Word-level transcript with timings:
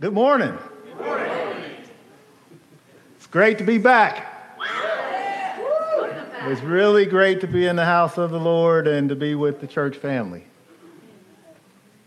Good 0.00 0.14
morning. 0.14 0.56
It's 3.16 3.26
great 3.30 3.58
to 3.58 3.64
be 3.64 3.76
back. 3.76 4.56
It's 6.44 6.62
really 6.62 7.04
great 7.04 7.42
to 7.42 7.46
be 7.46 7.66
in 7.66 7.76
the 7.76 7.84
house 7.84 8.16
of 8.16 8.30
the 8.30 8.40
Lord 8.40 8.86
and 8.86 9.10
to 9.10 9.14
be 9.14 9.34
with 9.34 9.60
the 9.60 9.66
church 9.66 9.98
family. 9.98 10.46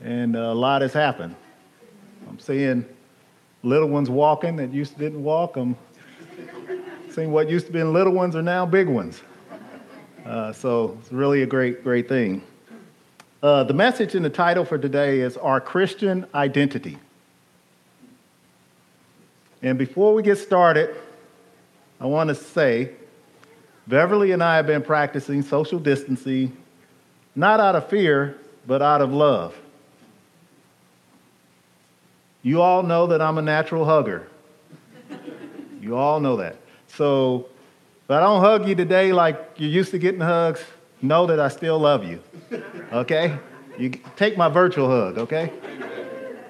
And 0.02 0.36
a 0.36 0.56
lot 0.56 0.82
has 0.82 0.92
happened. 0.92 1.36
I'm 2.28 2.40
seeing 2.40 2.84
little 3.62 3.90
ones 3.90 4.10
walking 4.10 4.56
that 4.56 4.74
used 4.74 4.94
to 4.94 4.98
didn't 4.98 5.24
walk. 5.24 5.56
I'm 5.56 5.78
seeing 7.12 7.32
what 7.32 7.48
used 7.48 7.68
to 7.68 7.72
be 7.72 7.84
little 7.84 8.14
ones 8.14 8.36
are 8.36 8.42
now 8.42 8.66
big 8.66 8.88
ones. 8.88 9.22
Uh, 10.26 10.52
so 10.52 10.98
it's 11.00 11.12
really 11.12 11.44
a 11.44 11.48
great, 11.48 11.84
great 11.84 12.10
thing. 12.10 12.42
Uh, 13.44 13.64
the 13.64 13.76
message 13.76 14.16
in 14.16 14.24
the 14.24 14.32
title 14.32 14.66
for 14.66 14.80
today 14.80 15.20
is 15.20 15.38
Our 15.38 15.62
Christian 15.62 16.26
Identity. 16.34 16.98
And 19.64 19.78
before 19.78 20.14
we 20.14 20.22
get 20.22 20.38
started, 20.38 20.94
I 22.00 22.06
want 22.06 22.28
to 22.28 22.36
say 22.36 22.92
Beverly 23.88 24.34
and 24.34 24.44
I 24.44 24.58
have 24.58 24.68
been 24.68 24.82
practicing 24.82 25.42
social 25.42 25.80
distancing, 25.80 26.56
not 27.34 27.62
out 27.62 27.76
of 27.76 27.90
fear, 27.90 28.38
but 28.68 28.82
out 28.82 29.02
of 29.02 29.14
love. 29.14 29.56
You 32.42 32.62
all 32.62 32.84
know 32.84 33.08
that 33.08 33.22
I'm 33.22 33.38
a 33.38 33.42
natural 33.42 33.86
hugger. 33.86 34.28
You 35.82 35.96
all 35.96 36.20
know 36.20 36.36
that. 36.38 36.58
So, 36.88 37.48
if 38.04 38.12
I 38.12 38.20
don't 38.20 38.42
hug 38.42 38.68
you 38.68 38.76
today 38.76 39.14
like 39.14 39.38
you're 39.56 39.70
used 39.70 39.92
to 39.92 39.98
getting 39.98 40.20
hugs, 40.20 40.62
know 41.02 41.26
that 41.26 41.40
I 41.40 41.48
still 41.48 41.80
love 41.80 42.04
you. 42.04 42.22
Okay? 42.92 43.38
You 43.80 43.92
take 44.18 44.38
my 44.38 44.50
virtual 44.50 44.88
hug, 44.90 45.18
okay? 45.18 45.52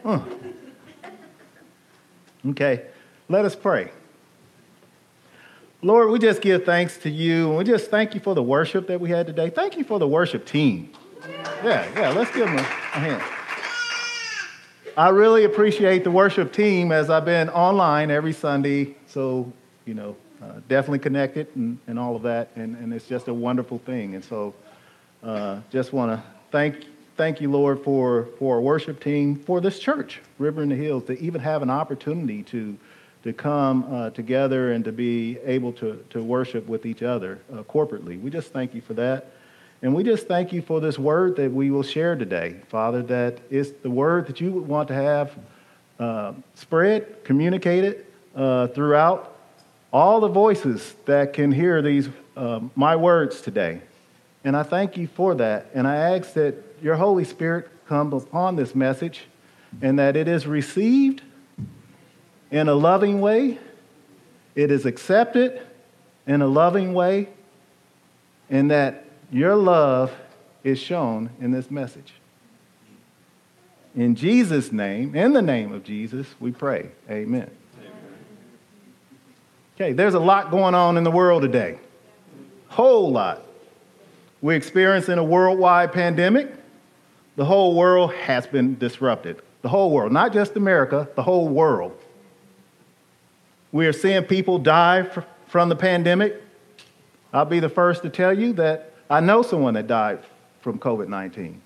Huh. 0.04 0.20
Okay. 2.50 2.88
Let 3.34 3.46
us 3.46 3.56
pray. 3.56 3.90
Lord, 5.82 6.12
we 6.12 6.20
just 6.20 6.40
give 6.40 6.66
thanks 6.66 6.98
to 6.98 7.10
you, 7.10 7.50
and 7.50 7.58
we 7.58 7.64
just 7.64 7.90
thank 7.90 8.14
you 8.14 8.20
for 8.20 8.36
the 8.36 8.44
worship 8.44 8.86
that 8.86 9.02
we 9.02 9.10
had 9.10 9.26
today. 9.26 9.50
Thank 9.50 9.76
you 9.76 9.84
for 9.84 9.98
the 9.98 10.08
worship 10.08 10.46
team. 10.46 10.92
Yeah, 11.64 11.90
yeah, 12.00 12.10
let's 12.10 12.30
give 12.30 12.46
them 12.46 12.60
a, 12.60 12.62
a 12.62 13.00
hand. 13.00 13.24
I 14.96 15.10
really 15.10 15.46
appreciate 15.46 16.04
the 16.04 16.12
worship 16.12 16.54
team 16.54 16.92
as 16.92 17.10
I've 17.10 17.26
been 17.26 17.50
online 17.50 18.12
every 18.12 18.34
Sunday, 18.34 18.96
so, 19.08 19.52
you 19.86 19.96
know, 19.96 20.16
uh, 20.40 20.60
definitely 20.70 21.00
connected 21.00 21.48
and, 21.56 21.80
and 21.88 21.98
all 21.98 22.16
of 22.16 22.22
that, 22.22 22.52
and, 22.56 22.78
and 22.78 22.94
it's 22.94 23.08
just 23.08 23.30
a 23.30 23.34
wonderful 23.34 23.80
thing. 23.80 24.14
And 24.14 24.24
so, 24.24 24.54
uh, 25.24 25.60
just 25.72 25.92
want 25.92 26.12
to 26.12 26.24
thank 26.52 26.86
thank 27.18 27.42
you, 27.42 27.50
Lord, 27.50 27.84
for, 27.84 28.28
for 28.38 28.58
our 28.58 28.62
worship 28.62 29.04
team, 29.04 29.38
for 29.38 29.60
this 29.60 29.80
church, 29.80 30.22
River 30.38 30.62
in 30.62 30.70
the 30.70 30.76
Hills, 30.76 31.06
to 31.06 31.20
even 31.20 31.42
have 31.42 31.64
an 31.64 31.72
opportunity 31.72 32.44
to 32.44 32.78
to 33.24 33.34
come 33.34 33.86
uh, 33.90 34.10
together 34.10 34.74
and 34.74 34.84
to 34.86 34.92
be 34.92 35.38
able 35.46 35.72
to, 35.74 36.04
to 36.10 36.22
worship 36.22 36.68
with 36.68 36.86
each 36.86 37.02
other 37.02 37.40
uh, 37.52 37.64
corporately. 37.64 38.22
We 38.22 38.30
just 38.30 38.52
thank 38.52 38.74
you 38.74 38.82
for 38.82 38.94
that. 38.96 39.32
And 39.82 39.94
we 39.94 40.04
just 40.04 40.28
thank 40.28 40.54
you 40.54 40.62
for 40.62 40.80
this 40.80 40.98
word 40.98 41.36
that 41.38 41.52
we 41.52 41.70
will 41.72 41.84
share 41.84 42.16
today, 42.16 42.62
Father, 42.70 43.02
that 43.04 43.40
is 43.50 43.74
the 43.82 43.90
word 43.90 44.28
that 44.28 44.40
you 44.40 44.52
would 44.52 44.68
want 44.68 44.88
to 44.90 44.94
have 44.94 45.38
uh, 46.00 46.34
spread, 46.56 47.24
communicated 47.24 48.06
uh, 48.36 48.68
throughout 48.68 49.38
all 49.92 50.22
the 50.22 50.28
voices 50.28 50.96
that 51.06 51.34
can 51.34 51.52
hear 51.52 51.82
these, 51.82 52.10
uh, 52.36 52.62
my 52.76 52.96
words 52.96 53.42
today. 53.42 53.82
And 54.44 54.56
I 54.56 54.64
thank 54.64 54.98
you 54.98 55.08
for 55.08 55.36
that. 55.36 55.68
And 55.74 55.88
I 55.88 55.96
ask 56.18 56.34
that 56.34 56.56
your 56.82 56.96
Holy 56.96 57.24
Spirit 57.24 57.70
come 57.88 58.12
upon 58.14 58.56
this 58.56 58.74
message 58.74 59.26
and 59.82 60.00
that 60.00 60.16
it 60.16 60.28
is 60.28 60.48
received 60.48 61.22
in 62.54 62.70
a 62.70 62.76
loving 62.76 63.20
way, 63.20 63.58
it 64.54 64.70
is 64.70 64.86
accepted 64.86 65.60
in 66.28 66.44
a 66.44 66.48
loving 66.48 66.94
way, 66.94 67.28
and 68.48 68.70
that 68.70 69.06
your 69.32 69.56
love 69.56 70.14
is 70.64 70.78
shown 70.78 71.32
in 71.42 71.50
this 71.50 71.72
message. 71.72 72.14
In 73.96 74.14
Jesus' 74.14 74.72
name, 74.72 75.16
in 75.16 75.34
the 75.34 75.42
name 75.42 75.74
of 75.74 75.84
Jesus, 75.84 76.28
we 76.40 76.52
pray. 76.52 76.90
Amen. 77.10 77.50
Okay, 79.76 79.94
there's 79.94 80.14
a 80.14 80.20
lot 80.20 80.52
going 80.52 80.76
on 80.76 80.96
in 80.98 81.04
the 81.04 81.12
world 81.12 81.42
today. 81.42 81.80
Whole 82.68 83.12
lot. 83.12 83.42
We're 84.44 84.58
experiencing 84.58 85.18
a 85.18 85.24
worldwide 85.24 85.92
pandemic. 85.92 86.54
The 87.36 87.46
whole 87.46 87.76
world 87.76 88.14
has 88.14 88.46
been 88.46 88.78
disrupted. 88.78 89.42
The 89.64 89.70
whole 89.70 89.90
world, 89.90 90.12
not 90.12 90.34
just 90.34 90.56
America, 90.56 91.10
the 91.16 91.24
whole 91.24 91.50
world. 91.50 92.00
We 93.74 93.88
are 93.88 93.92
seeing 93.92 94.24
people 94.24 94.60
die 94.60 95.10
from 95.48 95.68
the 95.68 95.76
pandemic. 95.76 96.42
I'll 97.34 97.44
be 97.44 97.60
the 97.60 97.70
first 97.70 98.04
to 98.04 98.10
tell 98.10 98.32
you 98.32 98.54
that 98.54 98.94
I 99.10 99.20
know 99.20 99.42
someone 99.42 99.74
that 99.74 99.88
died 99.88 100.20
from 100.62 100.78
COVID 100.78 101.10
19. 101.10 101.60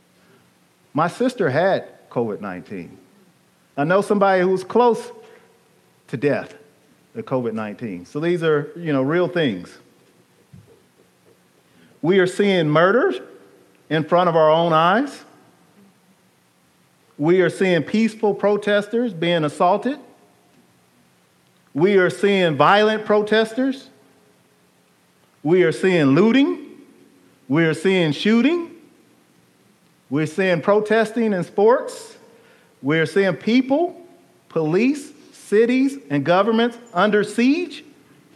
My 0.93 1.09
sister 1.09 1.49
had 1.49 2.09
COVID 2.09 2.39
19. 2.39 2.97
I 3.75 3.83
know 3.83 4.01
somebody 4.01 4.41
who's 4.41 4.63
close 4.63 5.11
to 6.07 6.17
death 6.17 6.55
of 7.13 7.25
COVID 7.25 7.53
19. 7.53 8.05
So 8.05 8.21
these 8.21 8.41
are, 8.41 8.71
you 8.77 8.93
know, 8.93 9.01
real 9.01 9.27
things. 9.27 9.77
We 12.01 12.19
are 12.19 12.27
seeing 12.27 12.69
murders 12.69 13.19
in 13.89 14.05
front 14.05 14.29
of 14.29 14.35
our 14.37 14.49
own 14.49 14.71
eyes. 14.71 15.25
We 17.17 17.41
are 17.41 17.49
seeing 17.49 17.83
peaceful 17.83 18.33
protesters 18.33 19.13
being 19.13 19.43
assaulted. 19.43 19.99
We 21.77 21.97
are 21.97 22.09
seeing 22.09 22.55
violent 22.55 23.05
protesters. 23.05 23.91
We 25.43 25.61
are 25.61 25.71
seeing 25.71 26.07
looting. 26.07 26.71
We 27.47 27.65
are 27.65 27.75
seeing 27.75 28.13
shooting. 28.13 28.71
We're 30.09 30.25
seeing 30.25 30.61
protesting 30.61 31.33
in 31.33 31.43
sports. 31.43 32.17
We're 32.81 33.05
seeing 33.05 33.35
people, 33.35 33.95
police, 34.49 35.11
cities, 35.33 35.99
and 36.09 36.25
governments 36.25 36.79
under 36.95 37.23
siege 37.23 37.85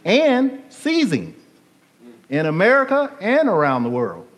and 0.04 0.62
seizing 0.68 1.34
in 2.28 2.46
America 2.46 3.12
and 3.20 3.48
around 3.48 3.82
the 3.82 3.90
world. 3.90 4.28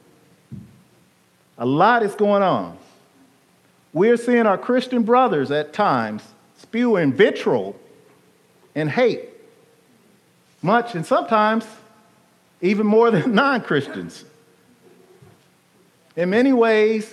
A 1.59 1.66
lot 1.66 2.03
is 2.03 2.15
going 2.15 2.42
on. 2.42 2.78
We're 3.92 4.16
seeing 4.16 4.47
our 4.47 4.56
Christian 4.56 5.03
brothers 5.03 5.50
at 5.50 5.75
times 5.75 6.22
spewing 6.56 7.12
vitriol 7.12 7.78
and 8.75 8.91
hate. 8.91 9.29
Much 10.62 10.95
and 10.95 11.05
sometimes 11.05 11.65
even 12.61 12.87
more 12.87 13.11
than 13.12 13.35
non 13.35 13.61
Christians. 13.61 14.25
In 16.17 16.31
many 16.31 16.53
ways, 16.53 17.13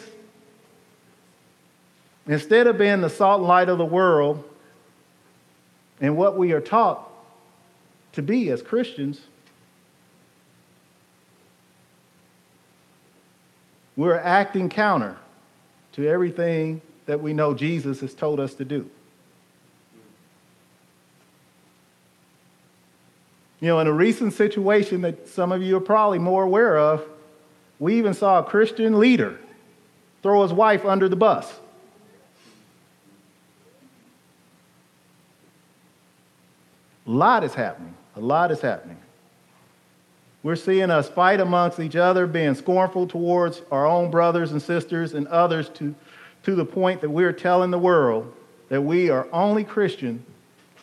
instead 2.28 2.68
of 2.68 2.78
being 2.78 3.02
the 3.02 3.10
salt 3.10 3.40
and 3.40 3.48
light 3.48 3.68
of 3.68 3.78
the 3.78 3.86
world 3.86 4.44
and 6.00 6.16
what 6.16 6.38
we 6.38 6.52
are 6.52 6.62
taught 6.62 7.10
to 8.14 8.22
be 8.22 8.50
as 8.50 8.62
Christians, 8.62 9.20
we're 13.96 14.18
acting 14.18 14.70
counter 14.70 15.18
to 15.94 16.08
everything 16.08 16.82
that 17.08 17.22
we 17.22 17.34
know 17.34 17.54
Jesus 17.54 18.00
has 18.02 18.14
told 18.14 18.40
us 18.40 18.54
to 18.56 18.66
do. 18.66 18.90
You 23.62 23.68
know, 23.68 23.80
in 23.80 23.88
a 23.88 23.94
recent 23.94 24.34
situation 24.34 25.02
that 25.02 25.30
some 25.30 25.52
of 25.52 25.62
you 25.62 25.78
are 25.78 25.82
probably 25.82 26.18
more 26.18 26.44
aware 26.44 26.78
of, 26.78 27.08
we 27.80 27.98
even 27.98 28.14
saw 28.14 28.40
a 28.40 28.44
Christian 28.44 29.00
leader 29.00 29.40
throw 30.24 30.42
his 30.44 30.52
wife 30.52 30.84
under 30.84 31.08
the 31.08 31.16
bus. 31.16 31.60
A 37.06 37.12
lot 37.12 37.44
is 37.44 37.54
happening. 37.54 37.94
A 38.16 38.20
lot 38.20 38.52
is 38.52 38.62
happening. 38.62 38.98
We're 40.44 40.56
seeing 40.56 40.90
us 40.90 41.08
fight 41.08 41.40
amongst 41.40 41.80
each 41.80 41.96
other, 41.96 42.26
being 42.26 42.56
scornful 42.56 43.08
towards 43.08 43.62
our 43.72 43.86
own 43.86 44.10
brothers 44.10 44.52
and 44.52 44.62
sisters 44.62 45.14
and 45.14 45.28
others 45.28 45.70
to, 45.76 45.94
to 46.44 46.56
the 46.56 46.66
point 46.66 47.02
that 47.02 47.10
we're 47.10 47.34
telling 47.34 47.70
the 47.70 47.80
world 47.80 48.34
that 48.70 48.82
we 48.82 49.12
are 49.12 49.28
only 49.32 49.64
Christian 49.64 50.26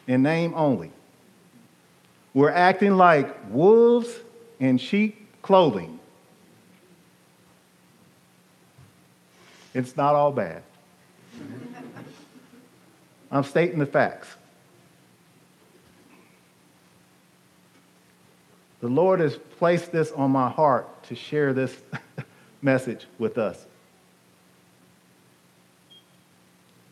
in 0.07 0.23
name 0.23 0.55
only. 0.55 0.93
We're 2.39 2.51
acting 2.51 2.97
like 2.97 3.35
wolves 3.51 4.15
in 4.61 4.79
sheep 4.79 5.27
clothing. 5.43 5.99
It's 9.75 9.97
not 9.97 10.15
all 10.15 10.31
bad. 10.31 10.63
I'm 13.33 13.43
stating 13.43 13.81
the 13.81 13.87
facts. 13.87 14.29
The 18.83 18.87
Lord 18.87 19.19
has 19.19 19.37
placed 19.59 19.91
this 19.91 20.13
on 20.13 20.31
my 20.31 20.49
heart 20.49 21.03
to 21.09 21.17
share 21.17 21.53
this 21.53 21.77
message 22.63 23.07
with 23.19 23.37
us. 23.37 23.67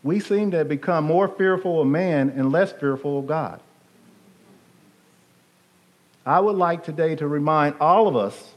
we 0.03 0.19
seem 0.19 0.51
to 0.51 0.57
have 0.57 0.67
become 0.67 1.05
more 1.05 1.29
fearful 1.29 1.81
of 1.81 1.87
man 1.87 2.31
and 2.31 2.51
less 2.51 2.73
fearful 2.73 3.19
of 3.19 3.27
God. 3.27 3.61
I 6.27 6.41
would 6.41 6.57
like 6.57 6.83
today 6.83 7.15
to 7.15 7.25
remind 7.25 7.75
all 7.79 8.09
of 8.09 8.17
us 8.17 8.51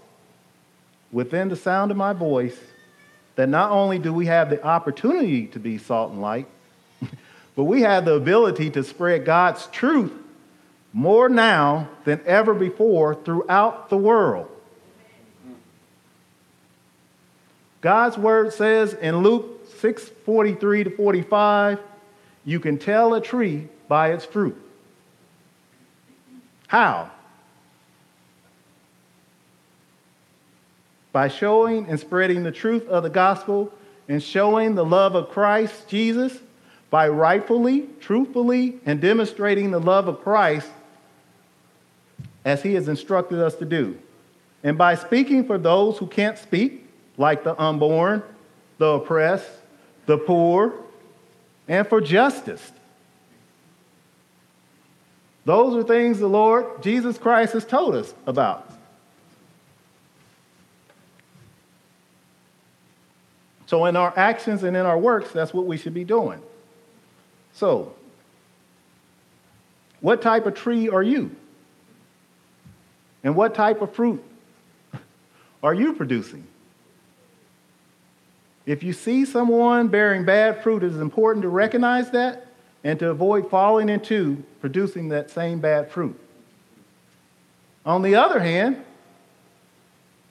within 1.13 1.49
the 1.49 1.55
sound 1.55 1.93
of 1.93 1.97
my 1.97 2.13
voice 2.13 2.59
that 3.37 3.49
not 3.49 3.71
only 3.71 4.01
do 4.01 4.13
we 4.13 4.27
have 4.27 4.51
the 4.51 4.61
opportunity 4.65 5.47
to 5.47 5.61
be 5.61 5.79
salt 5.79 6.11
and 6.11 6.21
light, 6.21 6.49
but 7.55 7.63
we 7.63 7.83
have 7.83 8.07
the 8.07 8.15
ability 8.15 8.71
to 8.71 8.83
spread 8.83 9.25
God's 9.25 9.69
truth 9.69 10.11
more 10.93 11.29
now 11.29 11.89
than 12.05 12.21
ever 12.27 12.55
before 12.55 13.15
throughout 13.15 13.89
the 13.89 13.97
world. 13.97 14.51
God's 17.83 18.19
word 18.19 18.53
says 18.53 18.95
in 18.95 19.19
Luke 19.19 19.69
6:43 19.81 20.85
to 20.85 20.91
45, 20.91 21.79
you 22.45 22.59
can 22.59 22.79
tell 22.79 23.15
a 23.15 23.21
tree 23.21 23.69
by 23.87 24.11
its 24.11 24.25
fruit. 24.25 24.61
How? 26.67 27.13
By 31.13 31.29
showing 31.29 31.87
and 31.87 31.99
spreading 31.99 32.43
the 32.43 32.53
truth 32.53 32.87
of 32.89 33.03
the 33.03 33.11
gospel 33.11 33.73
and 34.09 34.23
showing 34.23 34.75
the 34.75 34.85
love 34.85 35.15
of 35.15 35.31
Christ 35.31 35.89
Jesus, 35.89 36.39
by 36.91 37.09
rightfully, 37.09 37.89
truthfully, 38.01 38.79
and 38.85 39.01
demonstrating 39.01 39.71
the 39.71 39.79
love 39.79 40.09
of 40.09 40.23
Christ 40.23 40.69
as 42.45 42.63
he 42.63 42.75
has 42.75 42.89
instructed 42.89 43.41
us 43.41 43.55
to 43.57 43.65
do. 43.65 43.99
And 44.63 44.77
by 44.77 44.95
speaking 44.95 45.45
for 45.45 45.59
those 45.59 45.99
who 45.99 46.07
can't 46.07 46.39
speak, 46.39 46.87
like 47.17 47.45
the 47.45 47.61
unborn, 47.61 48.23
the 48.79 48.87
oppressed, 48.87 49.51
the 50.07 50.19
poor, 50.19 50.75
and 51.69 51.87
for 51.87 52.01
justice. 52.01 52.73
Those 55.45 55.77
are 55.77 55.87
things 55.87 56.19
the 56.19 56.29
Lord 56.29 56.83
Jesus 56.83 57.19
Christ 57.19 57.53
has 57.53 57.65
told 57.65 57.95
us 57.95 58.15
about. 58.27 58.71
So, 63.71 63.85
in 63.85 63.95
our 63.95 64.13
actions 64.19 64.65
and 64.65 64.77
in 64.77 64.85
our 64.85 64.99
works, 64.99 65.31
that's 65.31 65.55
what 65.55 65.65
we 65.65 65.77
should 65.77 65.95
be 65.95 66.03
doing. 66.03 66.43
So, 67.53 67.95
what 70.01 70.21
type 70.21 70.45
of 70.47 70.55
tree 70.55 70.89
are 70.89 71.05
you? 71.05 71.31
And 73.23 73.37
what 73.37 73.55
type 73.55 73.81
of 73.81 73.95
fruit 73.95 74.25
are 75.63 75.73
you 75.73 75.93
producing? 75.93 76.49
If 78.67 78.83
you 78.83 78.93
see 78.93 79.25
someone 79.25 79.87
bearing 79.87 80.25
bad 80.25 80.65
fruit, 80.65 80.83
it 80.83 80.91
is 80.91 81.01
important 81.01 81.45
to 81.45 81.49
recognize 81.49 82.11
that 82.11 82.49
and 82.83 82.99
to 82.99 83.11
avoid 83.11 83.51
falling 83.51 83.89
into 83.89 84.43
producing 84.61 85.11
that 85.11 85.31
same 85.31 85.61
bad 85.61 85.93
fruit. 85.93 86.19
On 87.87 88.03
the 88.03 88.17
other 88.17 88.41
hand, 88.41 88.85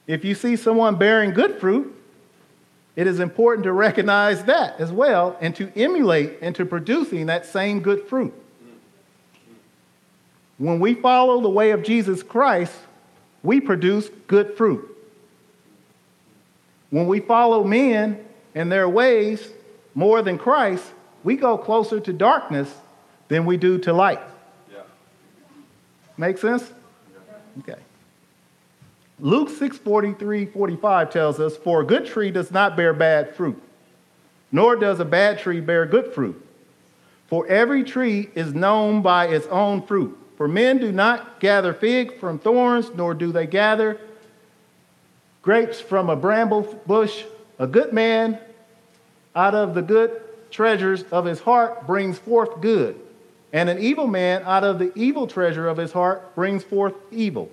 if 0.08 0.26
you 0.26 0.36
see 0.36 0.58
someone 0.58 0.98
bearing 0.98 1.32
good 1.32 1.58
fruit, 1.58 1.96
it 3.00 3.08
is 3.08 3.22
important 3.22 3.64
to 3.64 3.72
recognize 3.72 4.44
that 4.44 4.78
as 4.78 4.92
well 4.92 5.38
and 5.40 5.56
to 5.56 5.72
emulate 5.74 6.38
into 6.42 6.66
producing 6.66 7.28
that 7.28 7.46
same 7.46 7.80
good 7.80 8.06
fruit. 8.10 8.34
When 10.58 10.82
we 10.82 10.96
follow 10.96 11.40
the 11.40 11.50
way 11.50 11.72
of 11.72 11.82
Jesus 11.82 12.22
Christ, 12.22 12.74
we 13.42 13.62
produce 13.62 14.10
good 14.28 14.58
fruit. 14.58 14.86
When 16.90 17.08
we 17.08 17.22
follow 17.22 17.64
men 17.64 18.20
and 18.54 18.70
their 18.70 18.90
ways 18.90 19.50
more 19.96 20.22
than 20.22 20.38
Christ, 20.38 20.84
we 21.24 21.38
go 21.38 21.58
closer 21.58 22.02
to 22.02 22.12
darkness 22.12 22.70
than 23.30 23.46
we 23.46 23.56
do 23.56 23.78
to 23.78 23.94
light. 23.94 24.20
Yeah. 24.74 24.82
Make 26.18 26.38
sense? 26.38 26.70
Yeah. 27.14 27.60
Okay. 27.60 27.82
Luke 29.22 29.50
6 29.50 29.78
43 29.78 30.46
45 30.46 31.12
tells 31.12 31.40
us, 31.40 31.58
For 31.58 31.82
a 31.82 31.86
good 31.86 32.06
tree 32.06 32.32
does 32.32 32.52
not 32.52 32.78
bear 32.78 32.94
bad 32.94 33.36
fruit, 33.36 33.62
nor 34.52 34.76
does 34.76 35.00
a 35.00 35.06
bad 35.06 35.40
tree 35.40 35.60
bear 35.60 35.86
good 35.86 36.14
fruit. 36.14 36.46
For 37.28 37.46
every 37.48 37.84
tree 37.84 38.30
is 38.34 38.54
known 38.54 39.02
by 39.02 39.28
its 39.28 39.46
own 39.48 39.86
fruit. 39.86 40.18
For 40.38 40.48
men 40.48 40.78
do 40.78 40.92
not 40.92 41.40
gather 41.40 41.74
fig 41.74 42.18
from 42.20 42.40
thorns, 42.40 42.92
nor 42.96 43.14
do 43.14 43.32
they 43.32 43.46
gather 43.46 44.00
grapes 45.42 45.82
from 45.82 46.10
a 46.10 46.16
bramble 46.16 46.62
bush. 46.88 47.24
A 47.60 47.68
good 47.68 47.92
man 47.92 48.40
out 49.36 49.54
of 49.54 49.76
the 49.76 49.82
good 49.82 50.22
treasures 50.50 51.04
of 51.12 51.26
his 51.26 51.42
heart 51.42 51.86
brings 51.86 52.18
forth 52.18 52.62
good, 52.62 53.00
and 53.52 53.70
an 53.70 53.80
evil 53.80 54.08
man 54.08 54.44
out 54.44 54.64
of 54.64 54.80
the 54.80 54.92
evil 54.96 55.28
treasure 55.28 55.68
of 55.68 55.78
his 55.78 55.92
heart 55.92 56.34
brings 56.36 56.64
forth 56.64 56.94
evil. 57.12 57.52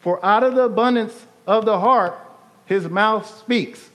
For 0.00 0.24
out 0.24 0.42
of 0.42 0.54
the 0.54 0.62
abundance 0.62 1.26
of 1.46 1.64
the 1.64 1.78
heart, 1.78 2.18
his 2.66 2.88
mouth 2.88 3.26
speaks. 3.40 3.88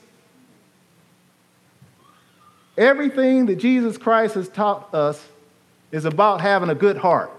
Everything 2.76 3.46
that 3.46 3.56
Jesus 3.56 3.96
Christ 3.96 4.34
has 4.34 4.48
taught 4.48 4.92
us 4.92 5.24
is 5.92 6.04
about 6.04 6.40
having 6.40 6.70
a 6.70 6.74
good 6.74 6.96
heart. 6.96 7.30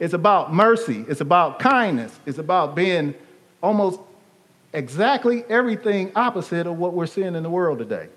It's 0.00 0.14
about 0.14 0.52
mercy. 0.52 1.04
It's 1.08 1.20
about 1.20 1.58
kindness. 1.58 2.18
It's 2.26 2.38
about 2.38 2.74
being 2.74 3.14
almost 3.62 4.00
exactly 4.72 5.44
everything 5.48 6.12
opposite 6.16 6.66
of 6.66 6.78
what 6.78 6.92
we're 6.92 7.06
seeing 7.06 7.34
in 7.34 7.42
the 7.42 7.50
world 7.50 7.78
today. 7.78 8.08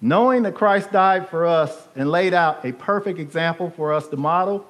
Knowing 0.00 0.42
that 0.42 0.54
Christ 0.54 0.92
died 0.92 1.28
for 1.28 1.46
us 1.46 1.88
and 1.96 2.10
laid 2.10 2.34
out 2.34 2.64
a 2.64 2.72
perfect 2.72 3.18
example 3.18 3.70
for 3.70 3.92
us 3.92 4.08
to 4.08 4.16
model, 4.16 4.66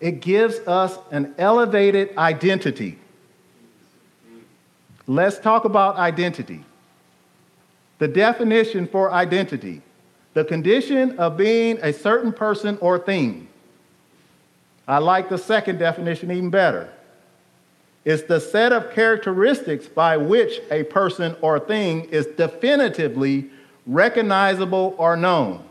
it 0.00 0.20
gives 0.20 0.58
us 0.66 0.98
an 1.10 1.34
elevated 1.38 2.16
identity. 2.16 2.98
Let's 5.06 5.38
talk 5.38 5.64
about 5.64 5.96
identity. 5.96 6.64
The 7.98 8.08
definition 8.08 8.86
for 8.86 9.12
identity 9.12 9.82
the 10.38 10.44
condition 10.44 11.18
of 11.18 11.36
being 11.36 11.78
a 11.82 11.92
certain 11.92 12.32
person 12.32 12.78
or 12.80 12.96
thing. 12.96 13.48
I 14.86 14.98
like 14.98 15.28
the 15.28 15.36
second 15.36 15.78
definition 15.78 16.30
even 16.30 16.50
better. 16.50 16.92
It's 18.04 18.22
the 18.22 18.38
set 18.38 18.72
of 18.72 18.92
characteristics 18.92 19.88
by 19.88 20.16
which 20.16 20.60
a 20.70 20.84
person 20.84 21.34
or 21.40 21.58
thing 21.58 22.04
is 22.04 22.26
definitively 22.26 23.50
recognizable 23.88 24.94
or 24.98 25.16
known. 25.16 25.64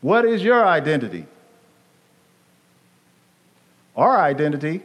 What 0.00 0.24
is 0.24 0.42
your 0.42 0.64
identity? 0.64 1.26
Our 3.96 4.16
identity, 4.16 4.82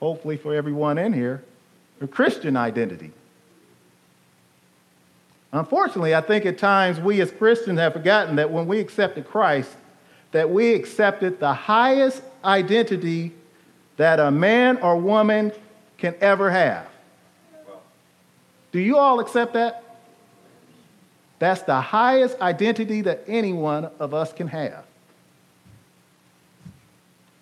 hopefully 0.00 0.38
for 0.38 0.54
everyone 0.54 0.96
in 0.96 1.12
here, 1.12 1.44
a 2.00 2.06
Christian 2.06 2.56
identity. 2.56 3.12
Unfortunately, 5.52 6.14
I 6.14 6.22
think 6.22 6.46
at 6.46 6.58
times 6.58 6.98
we 6.98 7.20
as 7.20 7.30
Christians 7.30 7.78
have 7.78 7.92
forgotten 7.92 8.36
that 8.36 8.50
when 8.50 8.66
we 8.66 8.80
accepted 8.80 9.26
Christ, 9.26 9.70
that 10.32 10.48
we 10.48 10.74
accepted 10.74 11.38
the 11.38 11.52
highest 11.52 12.22
identity 12.42 13.32
that 13.98 14.18
a 14.18 14.30
man 14.30 14.78
or 14.78 14.96
woman 14.96 15.52
can 15.98 16.14
ever 16.20 16.50
have. 16.50 16.86
Do 18.72 18.80
you 18.80 18.96
all 18.96 19.20
accept 19.20 19.54
that? 19.54 19.85
That's 21.38 21.62
the 21.62 21.80
highest 21.80 22.40
identity 22.40 23.02
that 23.02 23.24
any 23.26 23.52
one 23.52 23.90
of 24.00 24.14
us 24.14 24.32
can 24.32 24.48
have. 24.48 24.84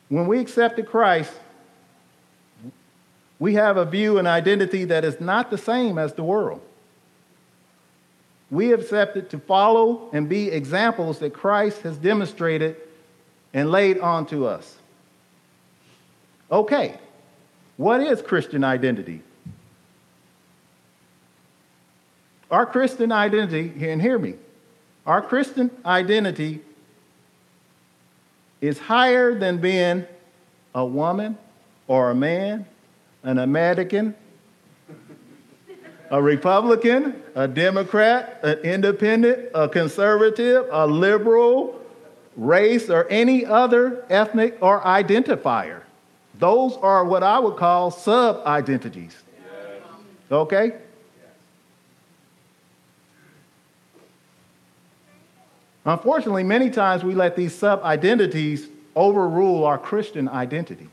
When 0.08 0.26
we 0.26 0.38
accepted 0.38 0.86
Christ, 0.86 1.32
we 3.38 3.54
have 3.54 3.76
a 3.76 3.84
view 3.84 4.18
and 4.18 4.28
identity 4.28 4.84
that 4.86 5.04
is 5.04 5.20
not 5.20 5.50
the 5.50 5.58
same 5.58 5.98
as 5.98 6.14
the 6.14 6.24
world 6.24 6.60
we 8.54 8.72
accepted 8.72 9.30
to 9.30 9.38
follow 9.38 10.08
and 10.12 10.28
be 10.28 10.48
examples 10.48 11.18
that 11.18 11.32
Christ 11.32 11.82
has 11.82 11.96
demonstrated 11.96 12.76
and 13.52 13.70
laid 13.70 13.98
onto 13.98 14.46
us. 14.46 14.76
Okay, 16.50 16.98
what 17.76 18.00
is 18.00 18.22
Christian 18.22 18.62
identity? 18.62 19.22
Our 22.50 22.66
Christian 22.66 23.10
identity, 23.12 23.72
and 23.88 24.00
hear 24.00 24.18
me, 24.18 24.34
our 25.06 25.20
Christian 25.20 25.70
identity 25.84 26.60
is 28.60 28.78
higher 28.78 29.38
than 29.38 29.58
being 29.58 30.06
a 30.74 30.84
woman 30.84 31.36
or 31.86 32.10
a 32.10 32.14
man, 32.14 32.66
an 33.22 33.38
American, 33.38 34.14
a 36.10 36.22
Republican, 36.22 37.22
a 37.34 37.48
Democrat, 37.48 38.40
an 38.42 38.58
independent, 38.58 39.50
a 39.54 39.68
conservative, 39.68 40.66
a 40.70 40.86
liberal, 40.86 41.80
race, 42.36 42.88
or 42.88 43.06
any 43.08 43.44
other 43.44 44.04
ethnic 44.08 44.56
or 44.60 44.80
identifier. 44.82 45.82
Those 46.38 46.76
are 46.78 47.04
what 47.04 47.22
I 47.22 47.38
would 47.38 47.56
call 47.56 47.90
sub 47.90 48.44
identities. 48.46 49.16
Okay? 50.30 50.72
Unfortunately, 55.84 56.42
many 56.42 56.70
times 56.70 57.04
we 57.04 57.14
let 57.14 57.36
these 57.36 57.54
sub 57.54 57.82
identities 57.82 58.68
overrule 58.96 59.64
our 59.64 59.78
Christian 59.78 60.28
identity. 60.28 60.88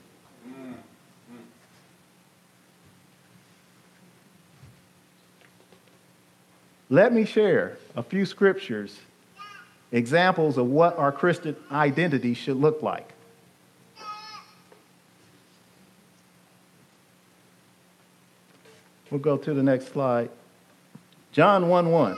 Let 6.90 7.14
me 7.14 7.24
share 7.24 7.78
a 7.96 8.04
few 8.04 8.26
scriptures, 8.26 9.00
examples 9.94 10.58
of 10.58 10.68
what 10.68 10.98
our 10.98 11.14
Christian 11.14 11.56
identity 11.72 12.34
should 12.34 12.58
look 12.58 12.84
like. 12.84 13.14
We'll 19.10 19.22
go 19.22 19.38
to 19.38 19.54
the 19.54 19.64
next 19.64 19.94
slide. 19.94 20.30
John 21.32 21.70
1 21.70 21.92
1. 21.92 22.18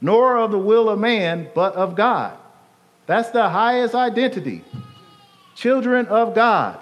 nor 0.00 0.36
of 0.36 0.50
the 0.50 0.58
will 0.58 0.88
of 0.88 0.98
man, 0.98 1.48
but 1.54 1.74
of 1.74 1.94
God. 1.94 2.36
That's 3.06 3.30
the 3.30 3.48
highest 3.48 3.94
identity. 3.94 4.64
Children 5.54 6.06
of 6.06 6.34
God. 6.34 6.78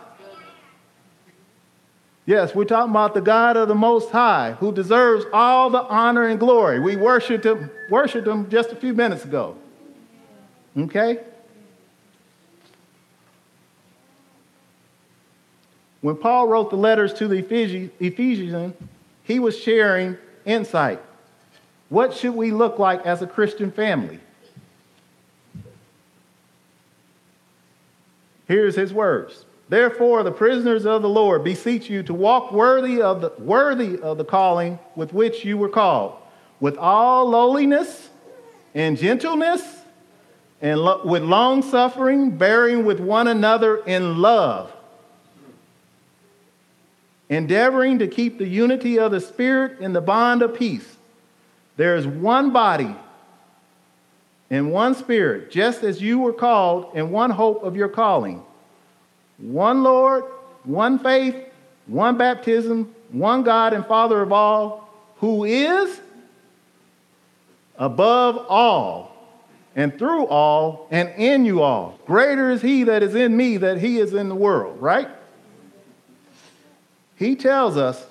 Yes, 2.27 2.55
we're 2.55 2.65
talking 2.65 2.91
about 2.91 3.15
the 3.15 3.21
God 3.21 3.57
of 3.57 3.69
the 3.69 3.75
Most 3.75 4.11
High, 4.11 4.57
who 4.59 4.73
deserves 4.73 5.25
all 5.33 5.71
the 5.71 5.83
honor 5.83 6.27
and 6.27 6.41
glory. 6.41 6.81
We 6.81 6.97
worshiped 6.97 7.47
him, 7.47 7.71
worshiped 7.89 8.27
him 8.27 8.51
just 8.51 8.73
a 8.73 8.77
few 8.77 8.93
minutes 8.93 9.25
ago. 9.25 9.57
Okay? 10.77 11.21
When 16.01 16.17
Paul 16.17 16.49
wrote 16.49 16.71
the 16.71 16.77
letters 16.77 17.15
to 17.15 17.29
the 17.29 17.37
Ephesians, 17.37 18.75
he 19.23 19.39
was 19.39 19.59
sharing 19.59 20.19
insight. 20.45 21.01
What 21.89 22.15
should 22.15 22.35
we 22.35 22.51
look 22.51 22.79
like 22.79 23.05
as 23.07 23.23
a 23.23 23.27
Christian 23.27 23.71
family? 23.71 24.21
Here's 28.49 28.77
his 28.77 28.93
words. 28.93 29.45
Therefore, 29.69 30.23
the 30.23 30.31
prisoners 30.31 30.87
of 30.87 31.03
the 31.03 31.09
Lord 31.09 31.43
beseech 31.43 31.91
you 31.91 32.03
to 32.05 32.15
walk 32.15 32.53
worthy 32.53 33.03
of 33.03 33.21
the, 33.21 33.33
worthy 33.39 33.99
of 33.99 34.19
the 34.19 34.25
calling 34.25 34.79
with 34.95 35.13
which 35.13 35.45
you 35.45 35.59
were 35.59 35.69
called, 35.69 36.15
with 36.61 36.77
all 36.77 37.29
lowliness 37.29 38.09
and 38.75 38.97
gentleness, 38.97 39.63
and 40.63 40.79
lo- 40.79 41.03
with 41.05 41.23
long 41.23 41.63
suffering, 41.63 42.37
bearing 42.37 42.85
with 42.85 43.01
one 43.01 43.27
another 43.27 43.79
in 43.79 44.19
love, 44.19 44.73
endeavoring 47.29 47.99
to 47.99 48.07
keep 48.07 48.39
the 48.39 48.47
unity 48.47 48.99
of 49.01 49.11
the 49.11 49.21
Spirit 49.21 49.81
in 49.81 49.93
the 49.93 50.01
bond 50.01 50.43
of 50.43 50.55
peace. 50.55 50.96
There 51.77 51.97
is 51.97 52.07
one 52.07 52.53
body 52.53 52.95
and 54.51 54.71
one 54.71 54.95
Spirit, 54.95 55.51
just 55.51 55.83
as 55.83 56.01
you 56.01 56.19
were 56.19 56.33
called, 56.33 56.93
and 56.95 57.11
one 57.11 57.31
hope 57.31 57.63
of 57.63 57.77
your 57.77 57.89
calling 57.89 58.43
one 59.39 59.83
Lord, 59.83 60.25
one 60.65 60.99
faith, 60.99 61.37
one 61.87 62.17
baptism, 62.17 62.95
one 63.11 63.43
God 63.43 63.75
and 63.75 63.85
Father 63.85 64.23
of 64.23 64.33
all, 64.33 64.89
who 65.19 65.45
is 65.45 66.01
above 67.77 68.39
all 68.49 69.15
and 69.75 69.97
through 69.99 70.27
all 70.27 70.89
and 70.91 71.11
in 71.17 71.45
you 71.45 71.63
all. 71.63 71.99
Greater 72.07 72.51
is 72.51 72.63
he 72.63 72.85
that 72.85 73.03
is 73.03 73.15
in 73.15 73.37
me 73.37 73.59
that 73.59 73.79
he 73.79 73.99
is 73.99 74.15
in 74.15 74.29
the 74.29 74.35
world, 74.35 74.81
right? 74.81 75.09
He 77.17 77.37
tells 77.37 77.77
us 77.77 78.05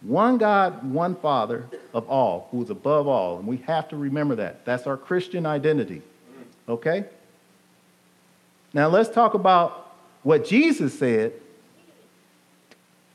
one 0.00 0.38
God, 0.38 0.90
one 0.90 1.16
Father 1.16 1.66
of 1.92 2.08
all, 2.08 2.48
who 2.50 2.62
is 2.62 2.70
above 2.70 3.08
all. 3.08 3.38
And 3.38 3.46
we 3.46 3.58
have 3.58 3.88
to 3.88 3.96
remember 3.96 4.36
that. 4.36 4.64
That's 4.64 4.86
our 4.86 4.96
Christian 4.96 5.44
identity. 5.44 6.02
Okay? 6.68 7.04
Now 8.72 8.88
let's 8.88 9.08
talk 9.08 9.34
about 9.34 9.92
what 10.22 10.46
Jesus 10.46 10.96
said. 10.96 11.32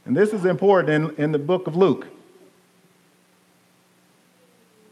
And 0.05 0.17
this 0.17 0.33
is 0.33 0.43
important 0.45 0.89
in, 0.89 1.23
in 1.23 1.31
the 1.31 1.39
book 1.39 1.67
of 1.67 1.75
Luke. 1.75 2.07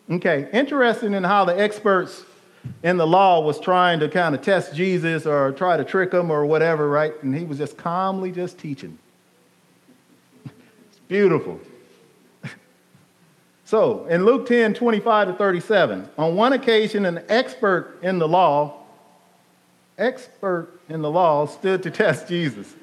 Okay, 0.10 0.50
interesting 0.52 1.14
in 1.14 1.24
how 1.24 1.46
the 1.46 1.58
experts 1.58 2.24
in 2.84 2.98
the 2.98 3.08
law 3.08 3.42
was 3.42 3.60
trying 3.60 4.00
to 4.02 4.10
kind 4.10 4.36
of 4.36 4.42
test 4.42 4.76
Jesus 4.76 5.26
or 5.26 5.52
try 5.52 5.78
to 5.78 5.84
trick 5.84 6.14
him 6.14 6.30
or 6.30 6.46
whatever, 6.46 6.90
right? 6.90 7.14
And 7.24 7.36
he 7.36 7.46
was 7.46 7.58
just 7.58 7.78
calmly 7.78 8.32
just 8.32 8.58
teaching. 8.58 8.98
it's 10.46 11.00
beautiful. 11.08 11.60
So 13.72 14.06
in 14.08 14.26
Luke 14.26 14.48
10, 14.48 14.74
25 14.74 15.30
to 15.30 15.34
37, 15.34 16.10
on 16.18 16.36
one 16.36 16.52
occasion, 16.52 17.06
an 17.06 17.24
expert 17.30 18.00
in 18.02 18.20
the 18.20 18.28
law 18.28 18.82
expert 20.02 20.80
in 20.90 21.02
the 21.02 21.10
law, 21.10 21.46
stood 21.46 21.84
to 21.84 21.92
test 21.92 22.28
Jesus. 22.28 22.76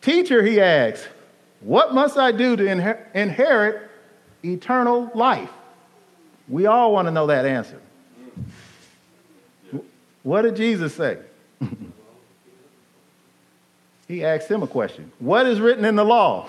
Teacher, 0.00 0.42
he 0.42 0.60
asked, 0.60 1.08
What 1.60 1.92
must 1.92 2.16
I 2.16 2.32
do 2.32 2.56
to 2.56 2.62
inher- 2.62 3.04
inherit 3.14 3.90
eternal 4.44 5.10
life? 5.14 5.50
We 6.48 6.66
all 6.66 6.92
want 6.92 7.08
to 7.08 7.12
know 7.12 7.26
that 7.26 7.44
answer. 7.44 7.80
What 10.22 10.42
did 10.42 10.56
Jesus 10.56 10.94
say? 10.94 11.18
He 14.06 14.24
asked 14.24 14.48
him 14.48 14.62
a 14.62 14.66
question 14.66 15.12
What 15.18 15.46
is 15.46 15.60
written 15.60 15.84
in 15.84 15.96
the 15.96 16.04
law? 16.04 16.48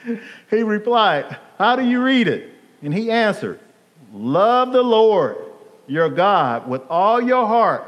he 0.50 0.62
replied, 0.62 1.36
How 1.58 1.76
do 1.76 1.84
you 1.84 2.02
read 2.02 2.28
it? 2.28 2.50
And 2.82 2.92
he 2.92 3.10
answered, 3.10 3.60
Love 4.12 4.72
the 4.72 4.82
Lord 4.82 5.36
your 5.86 6.08
God 6.08 6.68
with 6.68 6.82
all 6.88 7.20
your 7.20 7.46
heart 7.46 7.86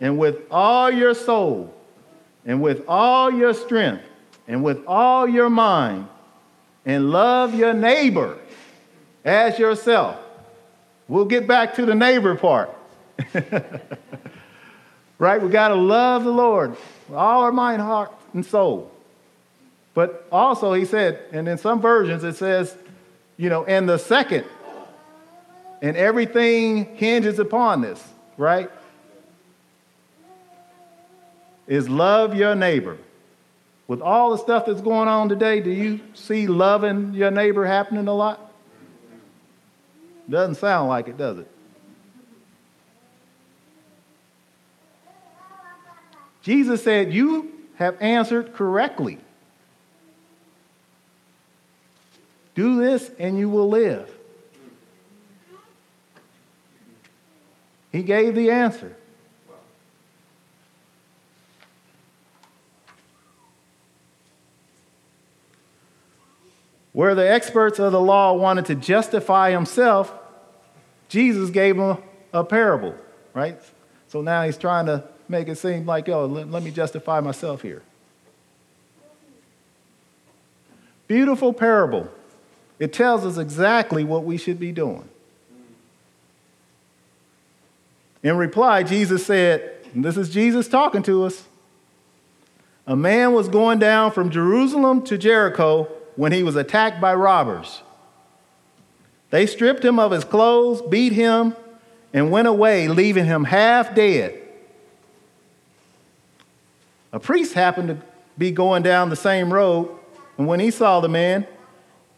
and 0.00 0.18
with 0.18 0.42
all 0.50 0.90
your 0.90 1.14
soul, 1.14 1.74
and 2.44 2.62
with 2.62 2.84
all 2.86 3.32
your 3.32 3.52
strength, 3.52 4.04
and 4.46 4.62
with 4.62 4.84
all 4.86 5.28
your 5.28 5.50
mind, 5.50 6.06
and 6.86 7.10
love 7.10 7.54
your 7.54 7.74
neighbor 7.74 8.38
as 9.24 9.58
yourself. 9.58 10.18
We'll 11.08 11.24
get 11.24 11.48
back 11.48 11.74
to 11.74 11.84
the 11.84 11.94
neighbor 11.94 12.36
part. 12.36 12.70
right? 15.18 15.42
We 15.42 15.48
got 15.48 15.68
to 15.68 15.74
love 15.74 16.24
the 16.24 16.30
Lord 16.30 16.70
with 16.70 17.16
all 17.16 17.42
our 17.42 17.52
mind, 17.52 17.82
heart, 17.82 18.12
and 18.34 18.44
soul. 18.44 18.90
But 19.94 20.26
also, 20.30 20.72
he 20.72 20.84
said, 20.84 21.20
and 21.32 21.48
in 21.48 21.58
some 21.58 21.80
versions 21.80 22.24
it 22.24 22.36
says, 22.36 22.76
you 23.36 23.48
know, 23.48 23.64
and 23.64 23.88
the 23.88 23.98
second, 23.98 24.44
and 25.82 25.96
everything 25.96 26.96
hinges 26.96 27.38
upon 27.38 27.80
this, 27.82 28.02
right? 28.36 28.70
is 31.68 31.88
love 31.88 32.34
your 32.34 32.54
neighbor. 32.54 32.98
With 33.86 34.00
all 34.00 34.30
the 34.30 34.38
stuff 34.38 34.66
that's 34.66 34.80
going 34.80 35.08
on 35.08 35.28
today, 35.28 35.60
do 35.60 35.70
you 35.70 36.00
see 36.14 36.46
loving 36.46 37.14
your 37.14 37.30
neighbor 37.30 37.64
happening 37.64 38.08
a 38.08 38.14
lot? 38.14 38.52
Doesn't 40.28 40.56
sound 40.56 40.88
like 40.88 41.08
it, 41.08 41.16
does 41.16 41.38
it? 41.38 41.50
Jesus 46.42 46.82
said, 46.82 47.12
You 47.12 47.52
have 47.78 47.96
answered 48.00 48.54
correctly. 48.54 49.18
Do 52.56 52.80
this 52.80 53.08
and 53.20 53.38
you 53.38 53.48
will 53.48 53.68
live. 53.68 54.10
He 57.92 58.02
gave 58.02 58.34
the 58.34 58.50
answer. 58.50 58.96
Where 66.92 67.14
the 67.14 67.30
experts 67.30 67.78
of 67.78 67.92
the 67.92 68.00
law 68.00 68.32
wanted 68.32 68.66
to 68.66 68.74
justify 68.74 69.52
himself, 69.52 70.12
Jesus 71.08 71.50
gave 71.50 71.76
him 71.76 71.98
a, 72.32 72.42
parable, 72.42 72.96
right? 73.34 73.60
So 74.08 74.20
now 74.20 74.42
he's 74.42 74.58
trying 74.58 74.86
to 74.86 75.04
make 75.28 75.48
it 75.48 75.56
seem 75.56 75.86
like, 75.86 76.08
oh, 76.08 76.26
let, 76.26 76.50
let 76.50 76.62
me 76.62 76.70
justify 76.70 77.20
myself 77.20 77.62
here. 77.62 77.82
Beautiful 81.06 81.52
parable. 81.52 82.08
It 82.78 82.92
tells 82.92 83.24
us 83.24 83.38
exactly 83.38 84.04
what 84.04 84.24
we 84.24 84.36
should 84.36 84.60
be 84.60 84.72
doing. 84.72 85.08
In 88.22 88.36
reply, 88.36 88.82
Jesus 88.82 89.24
said, 89.24 89.74
this 89.94 90.16
is 90.16 90.28
Jesus 90.30 90.68
talking 90.68 91.02
to 91.04 91.24
us. 91.24 91.44
A 92.86 92.96
man 92.96 93.32
was 93.32 93.48
going 93.48 93.78
down 93.78 94.12
from 94.12 94.30
Jerusalem 94.30 95.02
to 95.04 95.18
Jericho 95.18 95.84
when 96.16 96.32
he 96.32 96.42
was 96.42 96.56
attacked 96.56 97.00
by 97.00 97.14
robbers. 97.14 97.82
They 99.30 99.46
stripped 99.46 99.84
him 99.84 99.98
of 99.98 100.10
his 100.10 100.24
clothes, 100.24 100.80
beat 100.82 101.12
him, 101.12 101.54
and 102.12 102.30
went 102.30 102.48
away, 102.48 102.88
leaving 102.88 103.26
him 103.26 103.44
half 103.44 103.94
dead. 103.94 104.40
A 107.12 107.20
priest 107.20 107.54
happened 107.54 107.88
to 107.88 107.98
be 108.36 108.50
going 108.50 108.82
down 108.82 109.10
the 109.10 109.16
same 109.16 109.52
road, 109.52 109.90
and 110.36 110.46
when 110.46 110.60
he 110.60 110.70
saw 110.70 111.00
the 111.00 111.08
man, 111.08 111.46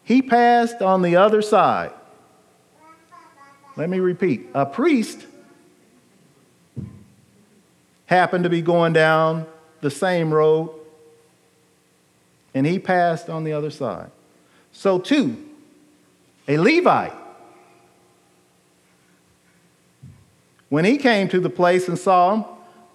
he 0.02 0.20
passed 0.20 0.82
on 0.82 1.02
the 1.02 1.16
other 1.16 1.42
side. 1.42 1.92
Let 3.76 3.88
me 3.88 4.00
repeat 4.00 4.48
a 4.54 4.66
priest 4.66 5.26
happened 8.06 8.42
to 8.42 8.50
be 8.50 8.60
going 8.60 8.92
down 8.92 9.46
the 9.80 9.90
same 9.90 10.34
road, 10.34 10.70
and 12.52 12.66
he 12.66 12.78
passed 12.78 13.30
on 13.30 13.44
the 13.44 13.52
other 13.52 13.70
side. 13.70 14.10
So, 14.72 14.98
too, 14.98 15.36
a 16.48 16.58
Levite, 16.58 17.14
when 20.68 20.84
he 20.84 20.98
came 20.98 21.28
to 21.28 21.38
the 21.38 21.50
place 21.50 21.88
and 21.88 21.96
saw 21.96 22.34
him, 22.34 22.44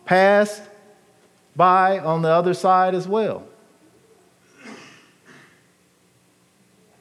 passed 0.06 0.62
by 1.56 2.00
on 2.00 2.22
the 2.22 2.30
other 2.30 2.54
side 2.54 2.94
as 2.94 3.08
well. 3.08 3.48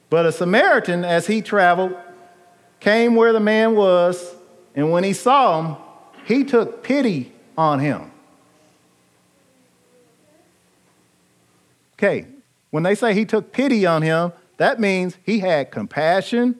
But 0.09 0.25
a 0.25 0.31
Samaritan, 0.31 1.03
as 1.03 1.27
he 1.27 1.41
traveled, 1.41 1.95
came 2.79 3.15
where 3.15 3.33
the 3.33 3.39
man 3.39 3.75
was, 3.75 4.33
and 4.75 4.91
when 4.91 5.03
he 5.03 5.13
saw 5.13 5.61
him, 5.61 5.77
he 6.25 6.43
took 6.43 6.83
pity 6.83 7.33
on 7.57 7.79
him. 7.79 8.11
Okay, 11.93 12.27
when 12.71 12.83
they 12.83 12.95
say 12.95 13.13
he 13.13 13.25
took 13.25 13.51
pity 13.51 13.85
on 13.85 14.01
him, 14.01 14.31
that 14.57 14.79
means 14.79 15.17
he 15.23 15.39
had 15.39 15.71
compassion, 15.71 16.55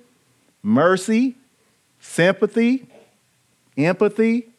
mercy, 0.64 1.36
sympathy, 2.00 2.88
empathy, 3.78 4.50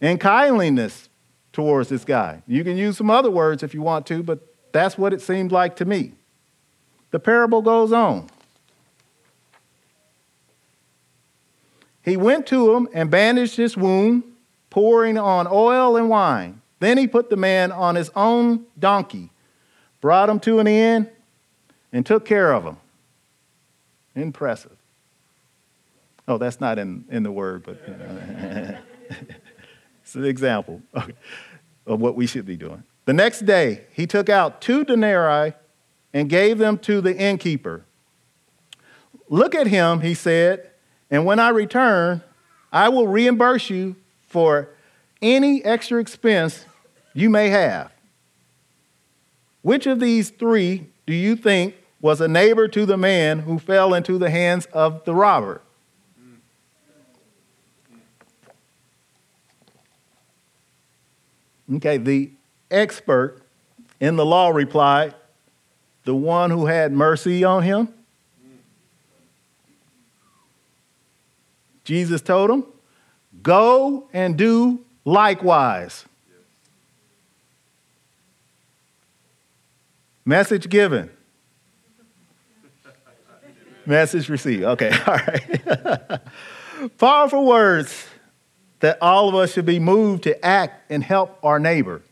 and 0.00 0.20
kindliness 0.20 1.09
towards 1.52 1.88
this 1.88 2.04
guy. 2.04 2.42
You 2.46 2.64
can 2.64 2.76
use 2.76 2.96
some 2.96 3.10
other 3.10 3.30
words 3.30 3.62
if 3.62 3.74
you 3.74 3.82
want 3.82 4.06
to, 4.06 4.22
but 4.22 4.40
that's 4.72 4.96
what 4.96 5.12
it 5.12 5.20
seemed 5.20 5.52
like 5.52 5.76
to 5.76 5.84
me. 5.84 6.12
The 7.10 7.18
parable 7.18 7.62
goes 7.62 7.92
on. 7.92 8.28
He 12.02 12.16
went 12.16 12.46
to 12.48 12.74
him 12.74 12.88
and 12.94 13.10
bandaged 13.10 13.56
his 13.56 13.76
wound, 13.76 14.22
pouring 14.70 15.18
on 15.18 15.46
oil 15.50 15.96
and 15.96 16.08
wine. 16.08 16.62
Then 16.78 16.96
he 16.96 17.06
put 17.06 17.28
the 17.28 17.36
man 17.36 17.72
on 17.72 17.94
his 17.94 18.10
own 18.16 18.64
donkey, 18.78 19.30
brought 20.00 20.30
him 20.30 20.40
to 20.40 20.60
an 20.60 20.66
inn, 20.66 21.10
and 21.92 22.06
took 22.06 22.24
care 22.24 22.52
of 22.52 22.64
him. 22.64 22.78
Impressive. 24.14 24.76
Oh, 26.26 26.38
that's 26.38 26.60
not 26.60 26.78
in, 26.78 27.04
in 27.10 27.22
the 27.22 27.32
word, 27.32 27.64
but 27.64 27.80
you 27.86 27.94
know. 27.94 28.78
it's 30.10 30.16
an 30.16 30.24
example 30.24 30.82
of 31.86 32.00
what 32.00 32.16
we 32.16 32.26
should 32.26 32.44
be 32.44 32.56
doing. 32.56 32.82
The 33.04 33.12
next 33.12 33.46
day, 33.46 33.82
he 33.92 34.08
took 34.08 34.28
out 34.28 34.60
two 34.60 34.84
denarii 34.84 35.52
and 36.12 36.28
gave 36.28 36.58
them 36.58 36.78
to 36.78 37.00
the 37.00 37.16
innkeeper. 37.16 37.84
Look 39.28 39.54
at 39.54 39.68
him, 39.68 40.00
he 40.00 40.14
said, 40.14 40.68
and 41.12 41.24
when 41.24 41.38
I 41.38 41.50
return, 41.50 42.24
I 42.72 42.88
will 42.88 43.06
reimburse 43.06 43.70
you 43.70 43.94
for 44.26 44.70
any 45.22 45.64
extra 45.64 46.00
expense 46.00 46.64
you 47.14 47.30
may 47.30 47.50
have. 47.50 47.92
Which 49.62 49.86
of 49.86 50.00
these 50.00 50.30
three 50.30 50.88
do 51.06 51.14
you 51.14 51.36
think 51.36 51.76
was 52.00 52.20
a 52.20 52.26
neighbor 52.26 52.66
to 52.66 52.84
the 52.84 52.96
man 52.96 53.38
who 53.40 53.60
fell 53.60 53.94
into 53.94 54.18
the 54.18 54.30
hands 54.30 54.66
of 54.72 55.04
the 55.04 55.14
robber? 55.14 55.62
Okay, 61.76 61.98
the 61.98 62.30
expert 62.70 63.42
in 64.00 64.16
the 64.16 64.26
law 64.26 64.48
replied, 64.48 65.14
the 66.04 66.14
one 66.14 66.50
who 66.50 66.66
had 66.66 66.92
mercy 66.92 67.44
on 67.44 67.62
him? 67.62 67.88
Jesus 71.84 72.20
told 72.20 72.50
him, 72.50 72.64
Go 73.42 74.08
and 74.12 74.36
do 74.36 74.84
likewise. 75.04 76.04
Message 80.24 80.68
given. 80.68 81.10
Message 83.86 84.28
received. 84.28 84.62
Okay, 84.62 84.90
all 85.06 85.14
right. 85.14 86.20
Powerful 86.98 87.44
words 87.44 88.09
that 88.80 88.98
all 89.00 89.28
of 89.28 89.34
us 89.34 89.52
should 89.52 89.66
be 89.66 89.78
moved 89.78 90.24
to 90.24 90.44
act 90.44 90.90
and 90.90 91.04
help 91.04 91.38
our 91.42 91.58
neighbor. 91.58 92.02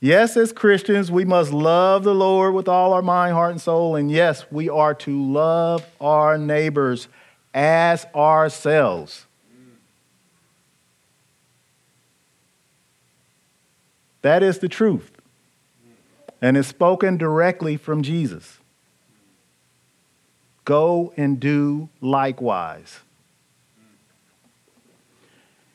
Yes, 0.00 0.36
as 0.36 0.52
Christians, 0.52 1.10
we 1.10 1.24
must 1.24 1.50
love 1.50 2.04
the 2.04 2.14
Lord 2.14 2.52
with 2.52 2.68
all 2.68 2.92
our 2.92 3.00
mind, 3.00 3.32
heart, 3.32 3.52
and 3.52 3.60
soul. 3.60 3.96
And 3.96 4.10
yes, 4.10 4.44
we 4.50 4.68
are 4.68 4.94
to 4.96 5.32
love 5.32 5.86
our 5.98 6.36
neighbors 6.36 7.08
as 7.54 8.04
ourselves. 8.14 9.24
That 14.20 14.42
is 14.42 14.58
the 14.58 14.68
truth. 14.68 15.10
And 16.42 16.58
it's 16.58 16.68
spoken 16.68 17.16
directly 17.16 17.78
from 17.78 18.02
Jesus. 18.02 18.58
Go 20.64 21.12
and 21.16 21.38
do 21.38 21.88
likewise. 22.00 23.00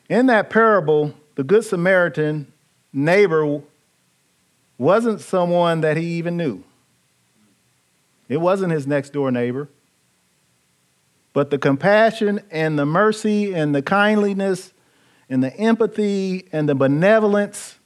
In 0.08 0.26
that 0.26 0.50
parable, 0.50 1.14
the 1.36 1.44
Good 1.44 1.64
Samaritan 1.64 2.52
neighbor 2.92 3.62
wasn't 4.76 5.20
someone 5.20 5.82
that 5.82 5.96
he 5.96 6.04
even 6.14 6.36
knew. 6.36 6.64
It 8.28 8.38
wasn't 8.38 8.72
his 8.72 8.86
next 8.86 9.12
door 9.12 9.30
neighbor. 9.30 9.68
But 11.32 11.50
the 11.50 11.58
compassion 11.58 12.40
and 12.50 12.76
the 12.76 12.86
mercy 12.86 13.54
and 13.54 13.72
the 13.72 13.82
kindliness 13.82 14.72
and 15.28 15.44
the 15.44 15.56
empathy 15.56 16.48
and 16.50 16.68
the 16.68 16.74
benevolence 16.74 17.78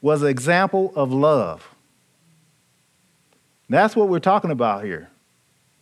was 0.00 0.22
an 0.22 0.28
example 0.28 0.92
of 0.94 1.12
love. 1.12 1.74
That's 3.68 3.96
what 3.96 4.08
we're 4.08 4.20
talking 4.20 4.52
about 4.52 4.84
here 4.84 5.10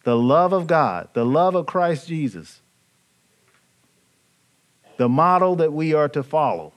the 0.05 0.17
love 0.17 0.53
of 0.53 0.67
God, 0.67 1.09
the 1.13 1.25
love 1.25 1.55
of 1.55 1.67
Christ 1.67 2.09
Jesus, 2.09 2.61
the 4.97 5.09
model 5.09 5.57
that 5.57 5.73
we 5.73 5.95
are 5.95 6.09
to 6.09 6.23
follow 6.23 6.73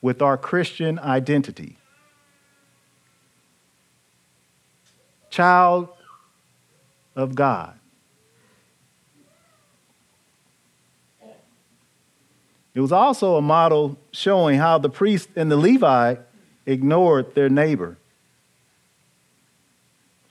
with 0.00 0.22
our 0.22 0.36
Christian 0.36 0.98
identity. 0.98 1.76
Child 5.30 5.88
of 7.16 7.34
God. 7.34 7.78
It 12.74 12.80
was 12.80 12.92
also 12.92 13.36
a 13.36 13.42
model 13.42 13.98
showing 14.12 14.58
how 14.58 14.78
the 14.78 14.88
priest 14.88 15.28
and 15.36 15.50
the 15.50 15.56
Levite 15.56 16.20
ignored 16.64 17.34
their 17.34 17.48
neighbor. 17.48 17.98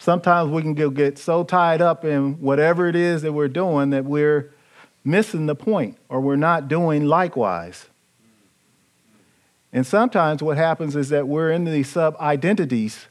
Sometimes 0.02 0.50
we 0.50 0.64
can 0.64 0.74
get 0.96 1.20
so 1.20 1.44
tied 1.44 1.80
up 1.80 2.04
in 2.04 2.42
whatever 2.42 2.88
it 2.88 2.96
is 2.96 3.22
that 3.22 3.34
we're 3.34 3.48
doing 3.48 3.92
that 3.92 4.04
we're 4.04 4.52
missing 5.04 5.46
the 5.46 5.54
point 5.54 5.96
or 6.10 6.20
we're 6.20 6.36
not 6.36 6.68
doing 6.68 7.06
likewise. 7.06 7.86
And 9.72 9.86
sometimes 9.86 10.42
what 10.42 10.58
happens 10.58 10.96
is 10.96 11.10
that 11.10 11.28
we're 11.28 11.52
in 11.52 11.66
these 11.66 11.88
sub 11.88 12.18
identities 12.18 13.06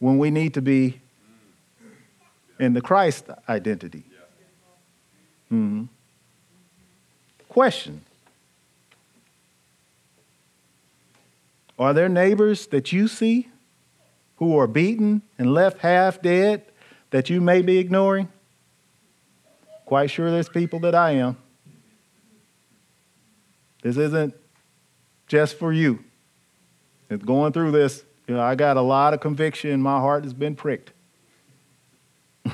when 0.00 0.18
we 0.18 0.28
need 0.28 0.54
to 0.54 0.60
be 0.60 1.00
in 2.58 2.72
the 2.72 2.80
Christ 2.80 3.26
identity. 3.48 4.02
Mm-hmm. 5.52 5.84
Question 7.48 8.00
Are 11.78 11.94
there 11.94 12.08
neighbors 12.08 12.66
that 12.66 12.90
you 12.90 13.06
see 13.06 13.50
who 14.40 14.58
are 14.58 14.66
beaten 14.66 15.22
and 15.38 15.54
left 15.54 15.78
half 15.78 16.20
dead 16.20 16.64
that 17.10 17.30
you 17.30 17.40
may 17.40 17.62
be 17.62 17.78
ignoring? 17.78 18.28
Quite 19.84 20.10
sure 20.10 20.30
there's 20.30 20.48
people 20.48 20.80
that 20.80 20.94
I 20.94 21.12
am. 21.12 21.36
This 23.82 23.96
isn't 23.96 24.34
just 25.26 25.58
for 25.58 25.72
you. 25.72 26.02
It's 27.10 27.24
going 27.24 27.52
through 27.52 27.72
this, 27.72 28.02
you 28.26 28.34
know, 28.34 28.40
I 28.40 28.54
got 28.54 28.76
a 28.76 28.82
lot 28.82 29.14
of 29.14 29.20
conviction. 29.20 29.82
My 29.82 30.00
heart 30.00 30.24
has 30.24 30.32
been 30.32 30.56
pricked. 30.56 30.92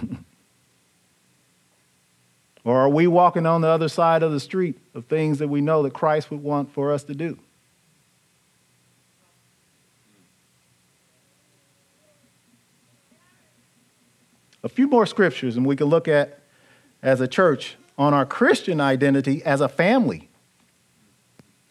or 2.64 2.76
are 2.78 2.88
we 2.88 3.06
walking 3.06 3.46
on 3.46 3.60
the 3.60 3.68
other 3.68 3.88
side 3.88 4.22
of 4.24 4.32
the 4.32 4.40
street 4.40 4.76
of 4.94 5.04
things 5.06 5.38
that 5.38 5.48
we 5.48 5.60
know 5.60 5.84
that 5.84 5.92
Christ 5.92 6.30
would 6.30 6.42
want 6.42 6.72
for 6.72 6.92
us 6.92 7.04
to 7.04 7.14
do? 7.14 7.38
A 14.66 14.68
few 14.68 14.88
more 14.88 15.06
scriptures, 15.06 15.56
and 15.56 15.64
we 15.64 15.76
can 15.76 15.86
look 15.86 16.08
at 16.08 16.40
as 17.00 17.20
a 17.20 17.28
church 17.28 17.76
on 17.96 18.12
our 18.12 18.26
Christian 18.26 18.80
identity 18.80 19.40
as 19.44 19.60
a 19.60 19.68
family. 19.68 20.28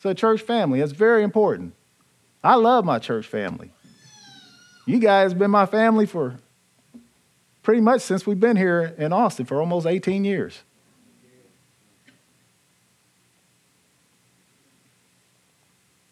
A 0.06 0.14
church 0.14 0.42
family. 0.42 0.82
It's 0.82 0.94
very 0.94 1.24
important. 1.24 1.74
I 2.44 2.56
love 2.56 2.86
my 2.86 3.00
church 3.00 3.26
family. 3.26 3.72
You 4.86 5.00
guys 5.00 5.32
have 5.32 5.40
been 5.40 5.50
my 5.50 5.66
family 5.66 6.06
for 6.06 6.36
pretty 7.64 7.82
much 7.82 8.02
since 8.02 8.28
we've 8.28 8.40
been 8.40 8.56
here 8.56 8.94
in 9.00 9.12
Austin 9.12 9.48
for 9.48 9.60
almost 9.60 9.88
18 9.88 10.24
years. 10.24 10.62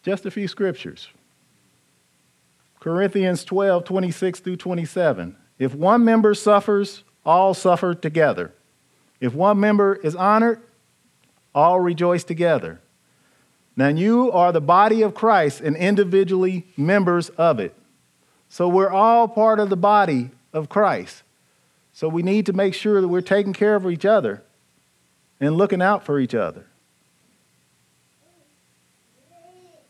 Just 0.02 0.26
a 0.26 0.32
few 0.32 0.48
scriptures. 0.48 1.10
Corinthians 2.80 3.46
12, 3.46 3.86
26 3.86 4.40
through 4.40 4.58
27. 4.58 5.38
If 5.60 5.74
one 5.74 6.04
member 6.04 6.34
suffers, 6.34 7.04
all 7.26 7.54
suffer 7.54 7.94
together. 7.94 8.54
If 9.20 9.34
one 9.34 9.60
member 9.60 9.96
is 9.96 10.16
honored, 10.16 10.62
all 11.56 11.80
rejoice 11.80 12.24
together. 12.24 12.82
Now 13.76 13.88
you 13.88 14.32
are 14.32 14.52
the 14.52 14.62
body 14.62 15.02
of 15.02 15.14
Christ 15.14 15.62
and 15.62 15.76
individually 15.76 16.66
members 16.78 17.30
of 17.30 17.60
it. 17.60 17.74
So 18.50 18.68
we're 18.68 18.90
all 18.90 19.28
part 19.28 19.60
of 19.60 19.70
the 19.70 19.78
body 19.78 20.32
of 20.52 20.70
Christ. 20.70 21.24
So 21.92 22.08
we 22.08 22.22
need 22.22 22.46
to 22.48 22.54
make 22.54 22.74
sure 22.74 23.02
that 23.02 23.08
we're 23.08 23.22
taking 23.22 23.54
care 23.54 23.76
of 23.76 23.90
each 23.90 24.06
other 24.06 24.44
and 25.40 25.56
looking 25.56 25.82
out 25.82 26.04
for 26.04 26.20
each 26.20 26.36
other. 26.36 26.66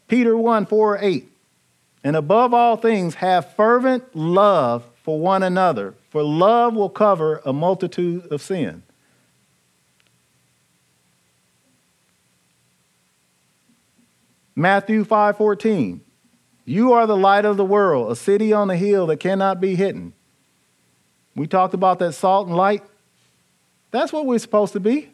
Peter 0.08 0.38
1 0.38 0.66
4 0.66 1.00
8. 1.02 1.30
And 2.06 2.16
above 2.16 2.54
all 2.54 2.76
things, 2.76 3.16
have 3.16 3.56
fervent 3.56 4.16
love 4.16 4.86
for 5.04 5.20
one 5.20 5.44
another, 5.44 5.94
for 6.10 6.24
love 6.24 6.74
will 6.74 6.90
cover 6.90 7.42
a 7.46 7.54
multitude 7.54 8.26
of 8.32 8.42
sin. 8.42 8.84
Matthew 14.56 15.04
5:14 15.04 16.02
You 16.66 16.94
are 16.94 17.06
the 17.06 17.18
light 17.18 17.44
of 17.44 17.58
the 17.58 17.66
world, 17.66 18.12
a 18.12 18.16
city 18.16 18.54
on 18.54 18.70
a 18.70 18.78
hill 18.78 19.08
that 19.08 19.20
cannot 19.20 19.60
be 19.60 19.76
hidden. 19.76 20.14
We 21.36 21.48
talked 21.48 21.74
about 21.74 22.00
that 22.00 22.14
salt 22.14 22.48
and 22.48 22.56
light. 22.56 22.84
That's 23.92 24.14
what 24.14 24.26
we're 24.26 24.40
supposed 24.40 24.74
to 24.74 24.80
be. 24.80 25.10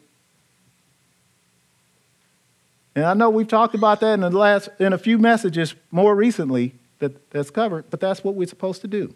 And 2.94 3.04
I 3.04 3.14
know 3.14 3.30
we've 3.30 3.48
talked 3.48 3.74
about 3.74 4.00
that 4.00 4.14
in 4.14 4.20
the 4.20 4.30
last 4.30 4.68
in 4.78 4.92
a 4.92 4.98
few 4.98 5.18
messages 5.18 5.74
more 5.90 6.14
recently 6.14 6.74
that, 6.98 7.30
that's 7.30 7.50
covered, 7.50 7.86
but 7.90 7.98
that's 7.98 8.22
what 8.22 8.34
we're 8.34 8.46
supposed 8.46 8.82
to 8.82 8.88
do. 8.88 9.14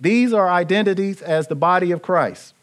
These 0.00 0.32
are 0.32 0.48
identities 0.48 1.22
as 1.22 1.46
the 1.48 1.54
body 1.54 1.90
of 1.90 2.02
Christ. 2.02 2.54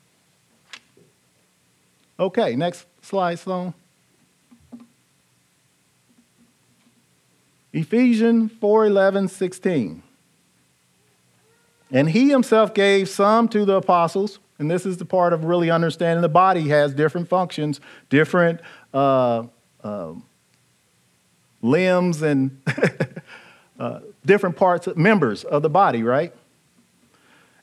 Okay, 2.19 2.56
next 2.56 2.86
slide, 3.02 3.39
Sloan. 3.39 3.74
Ephesians 7.74 8.52
4 8.62 8.86
11, 8.86 9.28
16. 9.30 10.04
And 11.91 12.10
he 12.10 12.30
himself 12.30 12.74
gave 12.74 13.10
some 13.10 13.48
to 13.50 13.65
the 13.65 13.76
apostles, 13.76 14.39
and 14.60 14.69
this 14.69 14.86
is 14.86 14.98
the 14.98 15.06
part 15.06 15.34
of 15.34 15.46
really 15.46 15.69
understanding 15.69 16.22
the 16.22 16.30
body 16.30 16.69
has 16.69 16.93
different 16.93 17.28
functions, 17.28 17.82
different 18.10 18.62
uh, 18.93 19.43
uh, 19.84 20.13
limbs, 21.62 22.22
and 22.22 22.62
uh, 23.80 24.00
different 24.26 24.56
parts, 24.56 24.88
members 24.96 25.43
of 25.43 25.63
the 25.63 25.69
body, 25.69 26.04
right? 26.04 26.34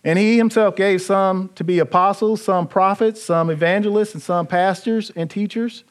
And 0.02 0.18
he 0.18 0.38
himself 0.38 0.76
gave 0.76 1.02
some 1.02 1.50
to 1.56 1.64
be 1.64 1.78
apostles, 1.78 2.42
some 2.42 2.66
prophets, 2.66 3.22
some 3.22 3.50
evangelists, 3.50 4.14
and 4.14 4.22
some 4.22 4.46
pastors 4.46 5.10
and 5.14 5.30
teachers 5.30 5.84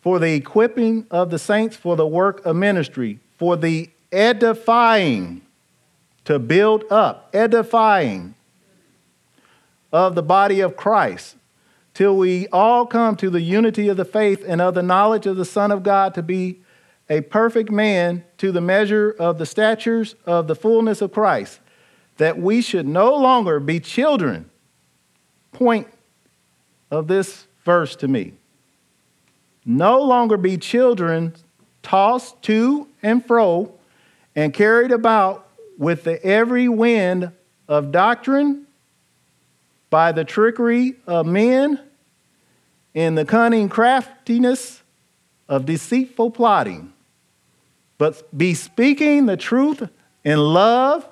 for 0.00 0.18
the 0.18 0.34
equipping 0.34 1.06
of 1.10 1.30
the 1.30 1.38
saints 1.38 1.76
for 1.76 1.94
the 1.94 2.06
work 2.06 2.44
of 2.46 2.56
ministry, 2.56 3.20
for 3.36 3.56
the 3.56 3.90
edifying, 4.10 5.42
to 6.24 6.38
build 6.38 6.84
up, 6.90 7.28
edifying 7.34 8.34
of 9.92 10.14
the 10.14 10.22
body 10.22 10.60
of 10.60 10.76
Christ, 10.76 11.36
till 11.92 12.16
we 12.16 12.46
all 12.48 12.86
come 12.86 13.16
to 13.16 13.28
the 13.28 13.40
unity 13.40 13.88
of 13.88 13.96
the 13.96 14.04
faith 14.04 14.42
and 14.46 14.60
of 14.60 14.74
the 14.74 14.82
knowledge 14.82 15.26
of 15.26 15.36
the 15.36 15.44
Son 15.44 15.70
of 15.70 15.82
God 15.82 16.14
to 16.14 16.22
be 16.22 16.60
a 17.10 17.20
perfect 17.20 17.70
man 17.70 18.24
to 18.38 18.52
the 18.52 18.60
measure 18.60 19.10
of 19.18 19.38
the 19.38 19.46
statures 19.46 20.14
of 20.24 20.46
the 20.46 20.54
fullness 20.54 21.02
of 21.02 21.12
Christ 21.12 21.60
that 22.20 22.38
we 22.38 22.60
should 22.60 22.86
no 22.86 23.16
longer 23.16 23.58
be 23.58 23.80
children. 23.80 24.50
Point 25.52 25.86
of 26.90 27.08
this 27.08 27.46
verse 27.64 27.96
to 27.96 28.08
me. 28.08 28.34
No 29.64 30.02
longer 30.02 30.36
be 30.36 30.58
children 30.58 31.34
tossed 31.82 32.42
to 32.42 32.86
and 33.02 33.24
fro 33.24 33.72
and 34.36 34.52
carried 34.52 34.92
about 34.92 35.48
with 35.78 36.04
the 36.04 36.22
every 36.22 36.68
wind 36.68 37.32
of 37.66 37.90
doctrine 37.90 38.66
by 39.88 40.12
the 40.12 40.22
trickery 40.22 40.96
of 41.06 41.24
men 41.24 41.80
in 42.92 43.14
the 43.14 43.24
cunning 43.24 43.70
craftiness 43.70 44.82
of 45.48 45.64
deceitful 45.64 46.32
plotting, 46.32 46.92
but 47.96 48.36
be 48.36 48.52
speaking 48.52 49.24
the 49.24 49.38
truth 49.38 49.88
in 50.22 50.38
love 50.38 51.06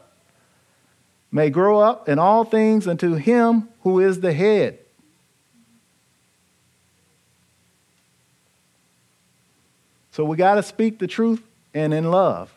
may 1.31 1.51
grow 1.51 1.79
up 1.79 2.09
in 2.09 2.19
all 2.19 2.45
things 2.45 2.87
unto 2.87 3.15
him 3.15 3.69
who 3.83 4.01
is 4.01 4.21
the 4.21 4.33
head. 4.33 4.79
So 10.13 10.25
we 10.25 10.37
got 10.37 10.57
to 10.57 10.63
speak 10.63 10.99
the 10.99 11.07
truth 11.07 11.43
and 11.75 11.95
in 11.95 12.11
love. 12.11 12.53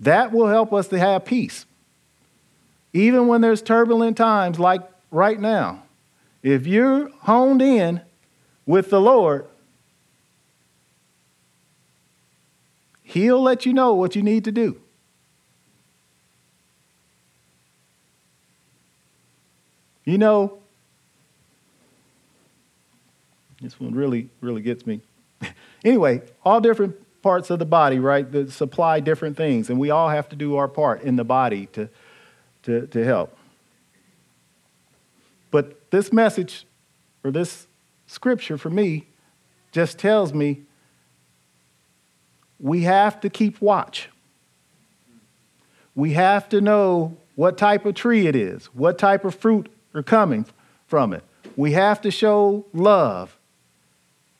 That 0.00 0.32
will 0.32 0.48
help 0.48 0.72
us 0.72 0.88
to 0.88 0.98
have 0.98 1.24
peace. 1.24 1.64
Even 2.92 3.28
when 3.28 3.40
there's 3.40 3.62
turbulent 3.62 4.16
times 4.16 4.58
like 4.58 4.82
right 5.10 5.40
now, 5.40 5.84
if 6.42 6.66
you're 6.66 7.08
honed 7.20 7.62
in 7.62 8.00
with 8.66 8.90
the 8.90 9.00
Lord, 9.00 9.46
He'll 13.12 13.42
let 13.42 13.66
you 13.66 13.74
know 13.74 13.92
what 13.92 14.16
you 14.16 14.22
need 14.22 14.44
to 14.44 14.52
do. 14.52 14.80
You 20.06 20.16
know, 20.16 20.60
this 23.60 23.78
one 23.78 23.94
really, 23.94 24.30
really 24.40 24.62
gets 24.62 24.86
me. 24.86 25.02
anyway, 25.84 26.22
all 26.42 26.62
different 26.62 26.96
parts 27.20 27.50
of 27.50 27.58
the 27.58 27.66
body, 27.66 27.98
right, 27.98 28.32
that 28.32 28.50
supply 28.50 28.98
different 29.00 29.36
things, 29.36 29.68
and 29.68 29.78
we 29.78 29.90
all 29.90 30.08
have 30.08 30.30
to 30.30 30.36
do 30.36 30.56
our 30.56 30.66
part 30.66 31.02
in 31.02 31.16
the 31.16 31.24
body 31.24 31.66
to, 31.74 31.90
to, 32.62 32.86
to 32.86 33.04
help. 33.04 33.36
But 35.50 35.90
this 35.90 36.14
message, 36.14 36.66
or 37.22 37.30
this 37.30 37.66
scripture 38.06 38.56
for 38.56 38.70
me, 38.70 39.04
just 39.70 39.98
tells 39.98 40.32
me 40.32 40.62
we 42.62 42.82
have 42.82 43.20
to 43.20 43.28
keep 43.28 43.60
watch. 43.60 44.08
We 45.94 46.12
have 46.12 46.48
to 46.50 46.60
know 46.60 47.16
what 47.34 47.58
type 47.58 47.84
of 47.84 47.94
tree 47.94 48.28
it 48.28 48.36
is, 48.36 48.66
what 48.66 48.98
type 48.98 49.24
of 49.24 49.34
fruit 49.34 49.68
are 49.94 50.02
coming 50.02 50.46
from 50.86 51.12
it. 51.12 51.24
We 51.56 51.72
have 51.72 52.00
to 52.02 52.10
show 52.10 52.64
love, 52.72 53.36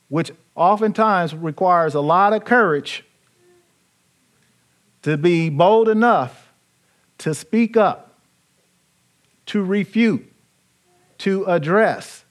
which 0.08 0.30
oftentimes 0.54 1.34
requires 1.34 1.94
a 1.94 2.00
lot 2.00 2.32
of 2.32 2.44
courage 2.44 3.04
to 5.02 5.16
be 5.16 5.50
bold 5.50 5.88
enough 5.88 6.52
to 7.18 7.34
speak 7.34 7.76
up, 7.76 8.18
to 9.46 9.62
refute, 9.62 10.32
to 11.18 11.44
address, 11.46 12.24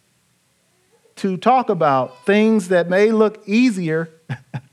to 1.18 1.38
talk 1.38 1.70
about 1.70 2.26
things 2.26 2.70
that 2.70 2.90
may 2.90 3.12
look 3.12 3.44
easier 3.48 4.10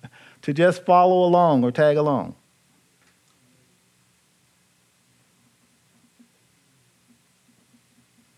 to 0.49 0.55
just 0.55 0.87
follow 0.87 1.27
along 1.27 1.63
or 1.63 1.71
tag 1.71 1.99
along. 1.99 2.35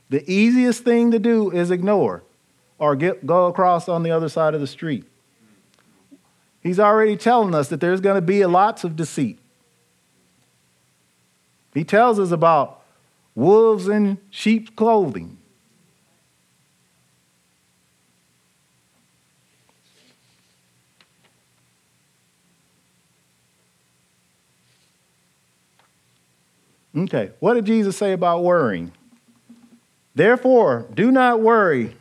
The 0.09 0.29
easiest 0.29 0.83
thing 0.83 1.13
to 1.13 1.21
do 1.21 1.53
is 1.53 1.71
ignore 1.71 2.25
or 2.81 2.97
get, 2.97 3.25
go 3.25 3.47
across 3.47 3.89
on 3.89 4.03
the 4.03 4.11
other 4.11 4.29
side 4.29 4.55
of 4.55 4.61
the 4.61 4.67
street. 4.67 5.05
He's 6.61 6.81
already 6.81 7.17
telling 7.17 7.55
us 7.55 7.69
that 7.69 7.81
there's 7.81 8.01
going 8.01 8.17
to 8.17 8.21
be 8.21 8.45
lots 8.45 8.83
of 8.83 8.97
deceit. 8.97 9.39
He 11.75 11.85
tells 11.85 12.19
us 12.19 12.33
about 12.33 12.83
wolves 13.37 13.87
in 13.87 14.19
sheep's 14.31 14.71
clothing. 14.71 15.39
Okay, 26.97 27.31
what 27.39 27.55
did 27.55 27.67
Jesus 27.67 27.97
say 27.97 28.13
about 28.13 28.43
worrying? 28.43 28.93
Therefore, 30.15 30.87
do 30.93 31.13
not 31.13 31.41
worry, 31.41 31.95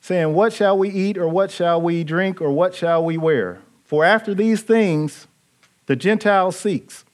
saying, 0.00 0.32
What 0.32 0.52
shall 0.52 0.78
we 0.78 0.88
eat, 0.88 1.18
or 1.18 1.28
what 1.28 1.50
shall 1.50 1.80
we 1.80 2.04
drink, 2.04 2.40
or 2.40 2.50
what 2.50 2.74
shall 2.74 3.04
we 3.04 3.18
wear? 3.18 3.60
For 3.84 4.04
after 4.04 4.34
these 4.34 4.62
things 4.62 5.26
the 5.86 5.96
Gentile 5.96 6.52
seeks. 6.52 7.04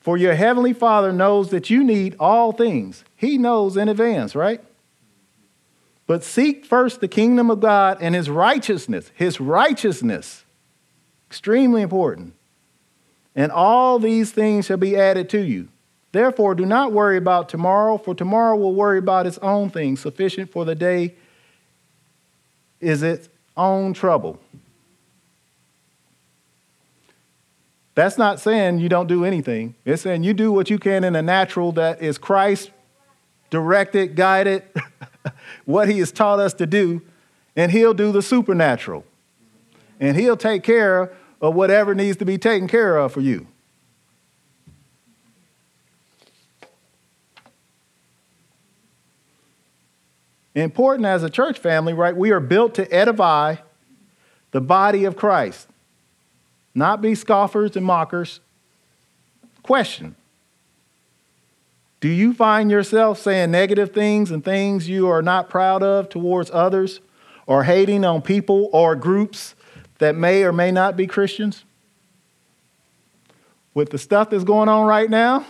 For 0.00 0.16
your 0.16 0.34
heavenly 0.34 0.72
Father 0.72 1.12
knows 1.12 1.50
that 1.50 1.70
you 1.70 1.84
need 1.84 2.16
all 2.18 2.52
things. 2.52 3.04
He 3.16 3.38
knows 3.38 3.76
in 3.76 3.88
advance, 3.88 4.34
right? 4.34 4.60
But 6.06 6.24
seek 6.24 6.64
first 6.64 7.00
the 7.00 7.08
kingdom 7.08 7.50
of 7.50 7.60
God 7.60 7.98
and 8.00 8.14
his 8.14 8.30
righteousness. 8.30 9.10
His 9.14 9.40
righteousness. 9.40 10.44
Extremely 11.28 11.82
important. 11.82 12.34
And 13.34 13.52
all 13.52 13.98
these 13.98 14.32
things 14.32 14.66
shall 14.66 14.76
be 14.76 14.96
added 14.96 15.28
to 15.30 15.40
you. 15.40 15.68
Therefore, 16.12 16.54
do 16.54 16.64
not 16.64 16.92
worry 16.92 17.16
about 17.16 17.48
tomorrow, 17.48 17.98
for 17.98 18.14
tomorrow 18.14 18.56
will 18.56 18.74
worry 18.74 18.98
about 18.98 19.26
its 19.26 19.38
own 19.38 19.70
things. 19.70 20.00
Sufficient 20.00 20.50
for 20.50 20.64
the 20.64 20.74
day 20.74 21.14
is 22.80 23.02
its 23.02 23.28
own 23.56 23.92
trouble. 23.92 24.40
That's 27.94 28.16
not 28.16 28.38
saying 28.38 28.78
you 28.78 28.88
don't 28.88 29.08
do 29.08 29.24
anything. 29.24 29.74
It's 29.84 30.02
saying 30.02 30.22
you 30.22 30.32
do 30.32 30.52
what 30.52 30.70
you 30.70 30.78
can 30.78 31.02
in 31.02 31.14
the 31.14 31.22
natural 31.22 31.72
that 31.72 32.00
is 32.00 32.16
Christ 32.16 32.70
directed, 33.50 34.14
guided, 34.14 34.62
what 35.64 35.88
He 35.88 35.98
has 35.98 36.12
taught 36.12 36.38
us 36.38 36.54
to 36.54 36.66
do, 36.66 37.02
and 37.56 37.72
He'll 37.72 37.94
do 37.94 38.12
the 38.12 38.22
supernatural. 38.22 39.04
And 39.98 40.16
He'll 40.16 40.36
take 40.36 40.62
care 40.62 41.12
of 41.40 41.54
whatever 41.54 41.94
needs 41.94 42.16
to 42.18 42.24
be 42.24 42.38
taken 42.38 42.68
care 42.68 42.96
of 42.96 43.12
for 43.12 43.20
you. 43.20 43.46
Important 50.54 51.06
as 51.06 51.22
a 51.22 51.30
church 51.30 51.58
family, 51.58 51.92
right? 51.92 52.16
We 52.16 52.32
are 52.32 52.40
built 52.40 52.74
to 52.74 52.92
edify 52.92 53.56
the 54.50 54.60
body 54.60 55.04
of 55.04 55.16
Christ 55.16 55.68
not 56.78 57.02
be 57.02 57.14
scoffers 57.14 57.76
and 57.76 57.84
mockers. 57.84 58.40
Question 59.62 60.14
Do 62.00 62.08
you 62.08 62.32
find 62.32 62.70
yourself 62.70 63.20
saying 63.20 63.50
negative 63.50 63.92
things 63.92 64.30
and 64.30 64.44
things 64.44 64.88
you 64.88 65.08
are 65.08 65.20
not 65.20 65.50
proud 65.50 65.82
of 65.82 66.08
towards 66.08 66.50
others, 66.52 67.00
or 67.46 67.64
hating 67.64 68.04
on 68.04 68.22
people 68.22 68.70
or 68.72 68.94
groups 68.94 69.54
that 69.98 70.14
may 70.14 70.44
or 70.44 70.52
may 70.52 70.70
not 70.70 70.96
be 70.96 71.06
Christians? 71.06 71.64
With 73.74 73.90
the 73.90 73.98
stuff 73.98 74.30
that's 74.30 74.44
going 74.44 74.68
on 74.68 74.86
right 74.86 75.08
now, 75.08 75.46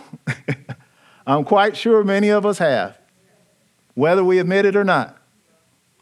I'm 1.27 1.43
quite 1.43 1.75
sure 1.75 2.03
many 2.03 2.29
of 2.29 2.45
us 2.45 2.57
have, 2.59 2.97
whether 3.95 4.23
we 4.23 4.39
admit 4.39 4.65
it 4.65 4.75
or 4.75 4.83
not. 4.83 5.17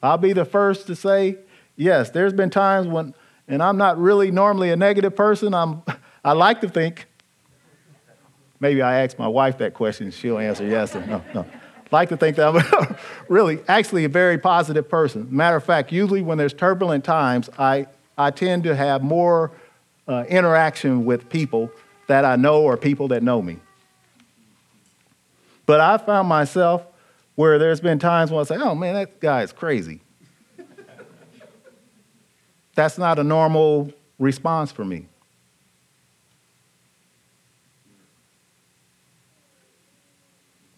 I'll 0.04 0.18
be 0.18 0.34
the 0.34 0.46
first 0.46 0.88
to 0.88 0.96
say, 0.96 1.38
yes, 1.76 2.10
there's 2.10 2.34
been 2.34 2.50
times 2.50 2.88
when 2.88 3.14
and 3.48 3.64
I'm 3.64 3.78
not 3.78 3.98
really 3.98 4.32
normally 4.32 4.72
a 4.72 4.76
negative 4.76 5.16
person. 5.16 5.54
I'm, 5.54 5.84
I 6.24 6.34
like 6.34 6.62
to 6.62 6.70
think. 6.70 7.08
Maybe 8.60 8.82
I 8.82 9.04
ask 9.04 9.20
my 9.20 9.28
wife 9.28 9.60
that 9.60 9.74
question, 9.74 10.12
she'll 10.12 10.40
answer 10.40 10.66
yes 10.66 10.96
or 10.96 11.06
no. 11.06 11.24
no. 11.34 11.46
Like 11.92 12.10
to 12.10 12.18
think 12.18 12.36
that 12.36 12.54
I'm 12.54 12.98
really, 13.30 13.60
actually, 13.68 14.04
a 14.04 14.10
very 14.10 14.38
positive 14.38 14.90
person. 14.90 15.28
Matter 15.30 15.56
of 15.56 15.64
fact, 15.64 15.92
usually 15.92 16.22
when 16.22 16.38
there's 16.38 16.54
turbulent 16.54 17.06
times, 17.06 17.50
I, 17.58 17.88
I 18.18 18.32
tend 18.32 18.64
to 18.64 18.76
have 18.76 19.04
more 19.04 19.52
uh, 20.08 20.24
interaction 20.28 21.06
with 21.06 21.30
people 21.30 21.72
that 22.08 22.26
I 22.26 22.36
know 22.36 22.64
or 22.64 22.78
people 22.78 23.10
that 23.10 23.22
know 23.22 23.42
me. 23.42 23.60
But 25.66 25.82
I 25.82 25.98
found 25.98 26.28
myself 26.28 26.84
where 27.36 27.60
there's 27.60 27.82
been 27.82 28.00
times 28.00 28.32
when 28.32 28.40
I 28.40 28.44
say, 28.46 28.56
oh 28.56 28.74
man, 28.74 28.96
that 28.96 29.20
guy 29.20 29.44
is 29.44 29.52
crazy. 29.52 30.02
That's 32.74 32.98
not 32.98 33.20
a 33.20 33.24
normal 33.24 33.92
response 34.18 34.72
for 34.72 34.86
me. 34.86 35.08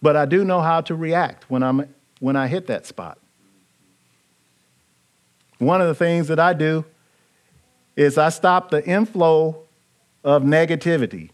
But 0.02 0.16
I 0.16 0.26
do 0.26 0.46
know 0.46 0.62
how 0.62 0.82
to 0.82 0.96
react 0.96 1.50
when, 1.50 1.62
I'm, 1.62 1.94
when 2.20 2.36
I 2.36 2.48
hit 2.48 2.68
that 2.68 2.86
spot. 2.86 3.20
One 5.58 5.82
of 5.82 5.88
the 5.88 5.96
things 5.96 6.30
that 6.30 6.40
I 6.40 6.54
do 6.54 6.86
is 8.00 8.18
I 8.18 8.30
stop 8.30 8.72
the 8.72 8.84
inflow 8.86 9.64
of 10.24 10.44
negativity. 10.44 11.32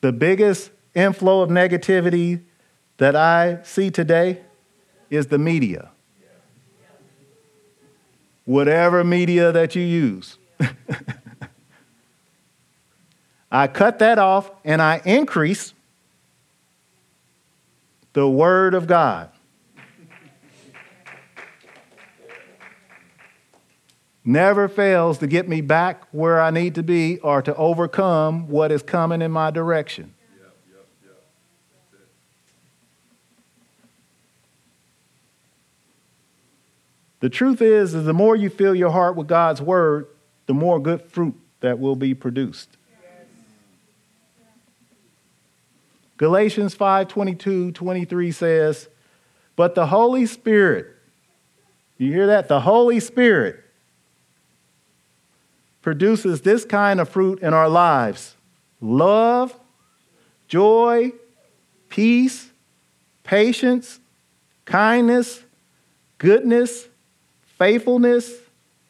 The 0.00 0.12
biggest 0.12 0.70
inflow 0.94 1.40
of 1.40 1.50
negativity 1.50 2.42
that 2.98 3.16
I 3.16 3.62
see 3.64 3.90
today 3.90 4.42
is 5.10 5.26
the 5.26 5.38
media. 5.38 5.90
Whatever 8.44 9.02
media 9.02 9.50
that 9.50 9.74
you 9.74 9.82
use. 9.82 10.38
I 13.50 13.66
cut 13.66 13.98
that 13.98 14.20
off 14.20 14.52
and 14.64 14.80
I 14.80 15.02
increase 15.04 15.74
the 18.12 18.28
Word 18.28 18.74
of 18.74 18.86
God. 18.86 19.30
Never 24.28 24.66
fails 24.66 25.18
to 25.18 25.28
get 25.28 25.48
me 25.48 25.60
back 25.60 26.02
where 26.10 26.40
I 26.40 26.50
need 26.50 26.74
to 26.74 26.82
be 26.82 27.20
or 27.20 27.42
to 27.42 27.54
overcome 27.54 28.48
what 28.48 28.72
is 28.72 28.82
coming 28.82 29.22
in 29.22 29.30
my 29.30 29.52
direction. 29.52 30.14
The 37.20 37.30
truth 37.30 37.62
is, 37.62 37.94
is 37.94 38.04
the 38.04 38.12
more 38.12 38.34
you 38.34 38.50
fill 38.50 38.74
your 38.74 38.90
heart 38.90 39.14
with 39.14 39.28
God's 39.28 39.62
word, 39.62 40.08
the 40.46 40.54
more 40.54 40.80
good 40.80 41.02
fruit 41.02 41.36
that 41.60 41.78
will 41.78 41.96
be 41.96 42.12
produced. 42.12 42.76
Galatians 46.16 46.74
5 46.74 47.06
22, 47.06 47.70
23 47.72 48.32
says, 48.32 48.88
But 49.54 49.76
the 49.76 49.86
Holy 49.86 50.26
Spirit, 50.26 50.88
you 51.96 52.12
hear 52.12 52.26
that? 52.26 52.48
The 52.48 52.60
Holy 52.60 52.98
Spirit 52.98 53.62
produces 55.86 56.40
this 56.40 56.64
kind 56.64 56.98
of 56.98 57.08
fruit 57.08 57.38
in 57.42 57.54
our 57.54 57.68
lives 57.68 58.34
love, 58.80 59.56
joy, 60.48 61.12
peace, 61.88 62.50
patience, 63.22 64.00
kindness, 64.64 65.44
goodness, 66.18 66.88
faithfulness, 67.56 68.34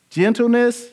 gentleness, 0.08 0.88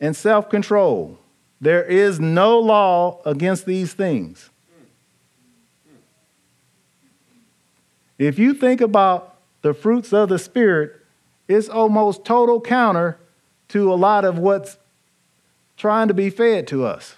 and 0.00 0.16
self 0.16 0.48
control. 0.48 1.18
There 1.60 1.84
is 1.84 2.18
no 2.18 2.58
law 2.58 3.20
against 3.26 3.66
these 3.66 3.92
things. 3.92 4.48
If 8.18 8.38
you 8.38 8.54
think 8.54 8.80
about 8.80 9.36
the 9.60 9.74
fruits 9.74 10.10
of 10.14 10.30
the 10.30 10.38
Spirit, 10.38 10.96
it's 11.48 11.68
almost 11.68 12.24
total 12.24 12.62
counter 12.62 13.18
to 13.68 13.92
a 13.92 13.96
lot 13.96 14.24
of 14.24 14.38
what's 14.38 14.78
trying 15.78 16.08
to 16.08 16.14
be 16.14 16.28
fed 16.28 16.66
to 16.66 16.84
us. 16.84 17.14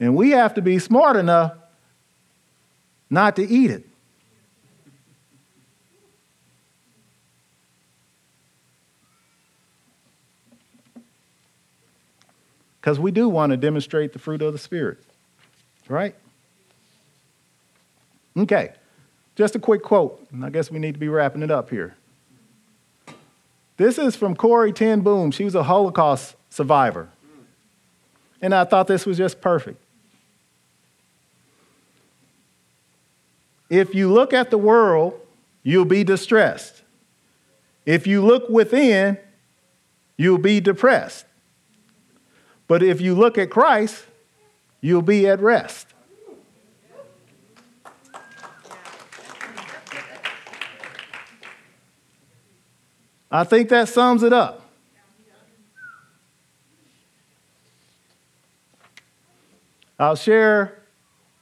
And 0.00 0.16
we 0.16 0.30
have 0.30 0.54
to 0.54 0.62
be 0.62 0.80
smart 0.80 1.16
enough 1.16 1.52
not 3.08 3.36
to 3.36 3.46
eat 3.46 3.70
it. 3.70 3.86
Because 12.80 12.98
we 12.98 13.12
do 13.12 13.28
want 13.28 13.50
to 13.50 13.56
demonstrate 13.56 14.12
the 14.12 14.18
fruit 14.18 14.42
of 14.42 14.52
the 14.52 14.58
Spirit, 14.58 14.98
right? 15.88 16.16
Okay, 18.36 18.72
just 19.36 19.54
a 19.54 19.60
quick 19.60 19.82
quote, 19.82 20.26
and 20.32 20.44
I 20.44 20.50
guess 20.50 20.68
we 20.68 20.80
need 20.80 20.94
to 20.94 20.98
be 20.98 21.08
wrapping 21.08 21.44
it 21.44 21.50
up 21.50 21.70
here. 21.70 21.94
This 23.76 23.98
is 23.98 24.16
from 24.16 24.34
Corrie 24.34 24.72
ten 24.72 25.02
Boom. 25.02 25.30
She 25.30 25.44
was 25.44 25.54
a 25.54 25.62
Holocaust 25.62 26.34
survivor. 26.52 27.08
And 28.42 28.54
I 28.54 28.64
thought 28.64 28.86
this 28.86 29.06
was 29.06 29.16
just 29.16 29.40
perfect. 29.40 29.82
If 33.70 33.94
you 33.94 34.12
look 34.12 34.34
at 34.34 34.50
the 34.50 34.58
world, 34.58 35.18
you'll 35.62 35.86
be 35.86 36.04
distressed. 36.04 36.82
If 37.86 38.06
you 38.06 38.22
look 38.22 38.50
within, 38.50 39.16
you'll 40.18 40.36
be 40.36 40.60
depressed. 40.60 41.24
But 42.68 42.82
if 42.82 43.00
you 43.00 43.14
look 43.14 43.38
at 43.38 43.48
Christ, 43.48 44.04
you'll 44.82 45.00
be 45.00 45.26
at 45.26 45.40
rest. 45.40 45.86
I 53.30 53.44
think 53.44 53.70
that 53.70 53.88
sums 53.88 54.22
it 54.22 54.34
up. 54.34 54.61
I'll 60.02 60.16
share 60.16 60.82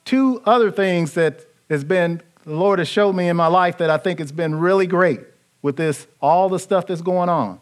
two 0.05 0.43
other 0.45 0.71
things 0.71 1.15
that 1.15 1.47
has 1.71 1.83
been 1.83 2.21
the 2.45 2.55
Lord 2.55 2.79
has 2.79 2.89
showed 2.89 3.15
me 3.15 3.27
in 3.29 3.37
my 3.37 3.47
life 3.47 3.79
that 3.79 3.89
I 3.89 3.97
think 3.97 4.19
has 4.19 4.33
been 4.33 4.55
really 4.55 4.87
great 4.87 5.21
with 5.63 5.79
this 5.79 6.07
all 6.21 6.51
the 6.51 6.59
stuff 6.59 6.87
that's 6.87 7.01
going 7.01 7.31
on. 7.31 7.59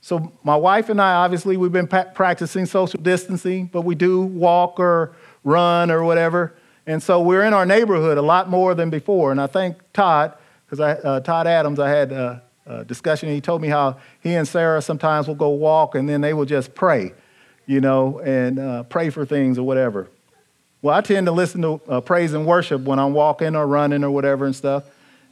So 0.00 0.32
my 0.44 0.54
wife 0.54 0.88
and 0.88 1.02
I 1.02 1.14
obviously 1.14 1.56
we've 1.56 1.72
been 1.72 1.88
practicing 1.88 2.66
social 2.66 3.00
distancing, 3.02 3.66
but 3.66 3.82
we 3.82 3.96
do 3.96 4.22
walk 4.22 4.78
or 4.78 5.16
run 5.42 5.90
or 5.90 6.04
whatever. 6.04 6.54
And 6.86 7.02
so 7.02 7.20
we're 7.20 7.42
in 7.42 7.52
our 7.52 7.66
neighborhood 7.66 8.16
a 8.16 8.22
lot 8.22 8.48
more 8.48 8.76
than 8.76 8.88
before. 8.88 9.32
And 9.32 9.40
I 9.40 9.48
thank 9.48 9.78
Todd 9.92 10.34
because 10.64 10.78
uh, 10.78 11.20
Todd 11.24 11.48
Adams 11.48 11.80
I 11.80 11.88
had 11.88 12.12
a, 12.12 12.40
a 12.66 12.84
discussion. 12.84 13.28
And 13.28 13.34
he 13.34 13.40
told 13.40 13.62
me 13.62 13.68
how 13.68 13.96
he 14.20 14.34
and 14.34 14.46
Sarah 14.46 14.80
sometimes 14.80 15.26
will 15.26 15.34
go 15.34 15.48
walk 15.48 15.96
and 15.96 16.08
then 16.08 16.20
they 16.20 16.34
will 16.34 16.46
just 16.46 16.72
pray, 16.72 17.14
you 17.66 17.80
know, 17.80 18.20
and 18.20 18.60
uh, 18.60 18.84
pray 18.84 19.10
for 19.10 19.26
things 19.26 19.58
or 19.58 19.64
whatever. 19.64 20.08
Well, 20.82 20.94
I 20.94 21.00
tend 21.00 21.26
to 21.26 21.32
listen 21.32 21.62
to 21.62 21.80
uh, 21.88 22.00
praise 22.00 22.32
and 22.32 22.46
worship 22.46 22.82
when 22.82 22.98
I'm 22.98 23.12
walking 23.12 23.54
or 23.54 23.66
running 23.66 24.02
or 24.02 24.10
whatever 24.10 24.46
and 24.46 24.56
stuff. 24.56 24.84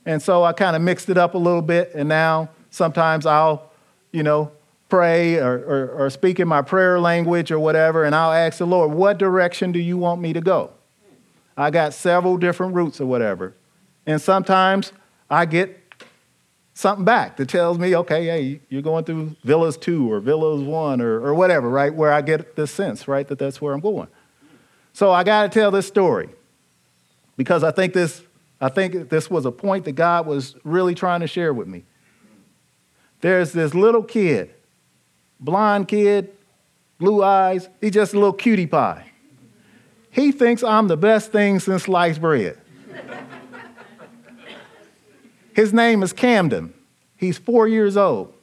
And 0.05 0.21
so 0.21 0.45
I 0.45 0.53
kind 0.53 0.77
of 0.77 0.83
mixed 0.83 1.09
it 1.09 1.17
up 1.17 1.35
a 1.35 1.39
little 1.39 1.63
bit. 1.63 1.93
And 1.95 2.09
now 2.09 2.51
sometimes 2.71 3.27
I'll, 3.27 3.71
you 4.13 4.23
know, 4.23 4.53
pray 4.89 5.37
or, 5.37 5.53
or, 5.53 5.91
or, 6.05 6.11
speak 6.11 6.41
in 6.41 6.49
my 6.49 6.63
prayer 6.63 6.99
language 6.99 7.51
or 7.51 7.59
whatever, 7.59 8.05
and 8.05 8.15
I'll 8.15 8.33
ask 8.33 8.59
the 8.59 8.67
Lord, 8.67 8.91
what 8.93 9.19
direction 9.19 9.71
do 9.71 9.79
you 9.79 9.99
want 9.99 10.21
me 10.21 10.33
to 10.33 10.41
go? 10.41 10.71
I 11.57 11.71
got 11.71 11.93
several 11.93 12.39
different 12.39 12.75
routes 12.75 13.01
or 13.01 13.07
whatever. 13.07 13.55
And 14.07 14.21
sometimes 14.21 14.93
I 15.29 15.45
get 15.45 15.79
something 16.73 17.05
back 17.05 17.37
that 17.37 17.49
tells 17.49 17.79
me, 17.79 17.95
okay, 17.97 18.25
hey, 18.25 18.61
you're 18.69 18.81
going 18.81 19.05
through 19.05 19.37
Villas 19.43 19.77
2 19.77 20.11
or 20.11 20.21
Villas 20.21 20.63
1 20.63 21.01
or, 21.01 21.21
or 21.21 21.35
whatever, 21.35 21.69
right? 21.69 21.93
Where 21.93 22.13
I 22.13 22.23
get 22.23 22.57
this 22.57 22.71
sense, 22.71 23.07
right, 23.07 23.27
that 23.29 23.39
that's 23.39 23.61
where 23.61 23.75
I'm 23.75 23.81
going. 23.81 24.09
So 24.99 25.13
I 25.13 25.23
got 25.23 25.45
to 25.45 25.49
tell 25.49 25.71
this 25.71 25.87
story 25.87 26.29
because 27.37 27.63
I 27.63 27.71
think 27.71 27.95
this, 27.95 28.21
I 28.61 28.69
think 28.69 29.09
this 29.09 29.31
was 29.31 29.47
a 29.47 29.53
point 29.53 29.85
that 29.85 29.93
God 29.93 30.27
was 30.27 30.57
really 30.65 30.97
trying 30.97 31.21
to 31.21 31.29
share 31.29 31.55
with 31.55 31.69
me. 31.69 31.85
There's 33.21 33.53
this 33.53 33.75
little 33.75 34.03
kid, 34.03 34.51
blonde 35.39 35.87
kid, 35.87 36.33
blue 36.99 37.23
eyes. 37.23 37.69
He's 37.81 37.93
just 37.93 38.13
a 38.13 38.17
little 38.17 38.33
cutie 38.33 38.67
pie. 38.67 39.05
He 40.11 40.33
thinks 40.33 40.65
I'm 40.65 40.89
the 40.89 40.97
best 40.97 41.31
thing 41.31 41.61
since 41.61 41.85
sliced 41.85 42.21
bread. 42.21 42.59
His 45.55 45.73
name 45.73 46.03
is 46.03 46.13
Camden. 46.13 46.75
He's 47.17 47.39
four 47.39 47.69
years 47.69 47.97
old. 47.97 48.35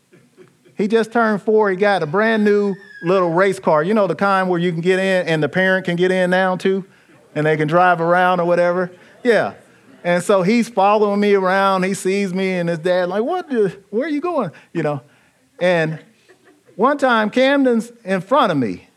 He 0.78 0.88
just 0.88 1.12
turned 1.12 1.42
four. 1.42 1.70
He 1.70 1.76
got 1.76 2.02
a 2.02 2.06
brand 2.06 2.46
new 2.46 2.76
little 3.06 3.30
race 3.30 3.60
car. 3.60 3.84
You 3.84 3.94
know, 3.94 4.08
the 4.08 4.16
kind 4.16 4.50
where 4.50 4.60
you 4.60 4.72
can 4.72 4.82
get 4.82 5.00
in 5.00 5.28
and 5.28 5.42
the 5.42 5.50
parent 5.50 5.86
can 5.86 5.96
get 5.96 6.12
in 6.12 6.32
now 6.32 6.56
too, 6.56 6.86
and 7.34 7.46
they 7.46 7.56
can 7.56 7.68
drive 7.68 8.02
around 8.02 8.40
or 8.40 8.46
whatever? 8.46 8.92
Yeah. 9.24 9.54
And 10.04 10.24
so 10.24 10.44
he's 10.44 10.70
following 10.70 11.20
me 11.20 11.34
around. 11.34 11.84
He 11.84 11.94
sees 11.94 12.34
me 12.34 12.52
and 12.52 12.70
his 12.70 12.80
dad, 12.80 13.10
like, 13.10 13.24
what? 13.24 13.50
The, 13.50 13.76
where 13.90 14.06
are 14.06 14.10
you 14.10 14.22
going? 14.22 14.52
You 14.74 14.84
know. 14.84 15.02
And 15.60 16.00
one 16.76 16.98
time, 16.98 17.30
Camden's 17.30 17.92
in 18.04 18.22
front 18.22 18.52
of 18.52 18.58
me. 18.58 18.88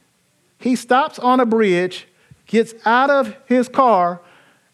He 0.58 0.74
stops 0.74 1.18
on 1.18 1.38
a 1.38 1.46
bridge, 1.46 2.08
gets 2.46 2.74
out 2.84 3.10
of 3.10 3.36
his 3.46 3.68
car, 3.68 4.20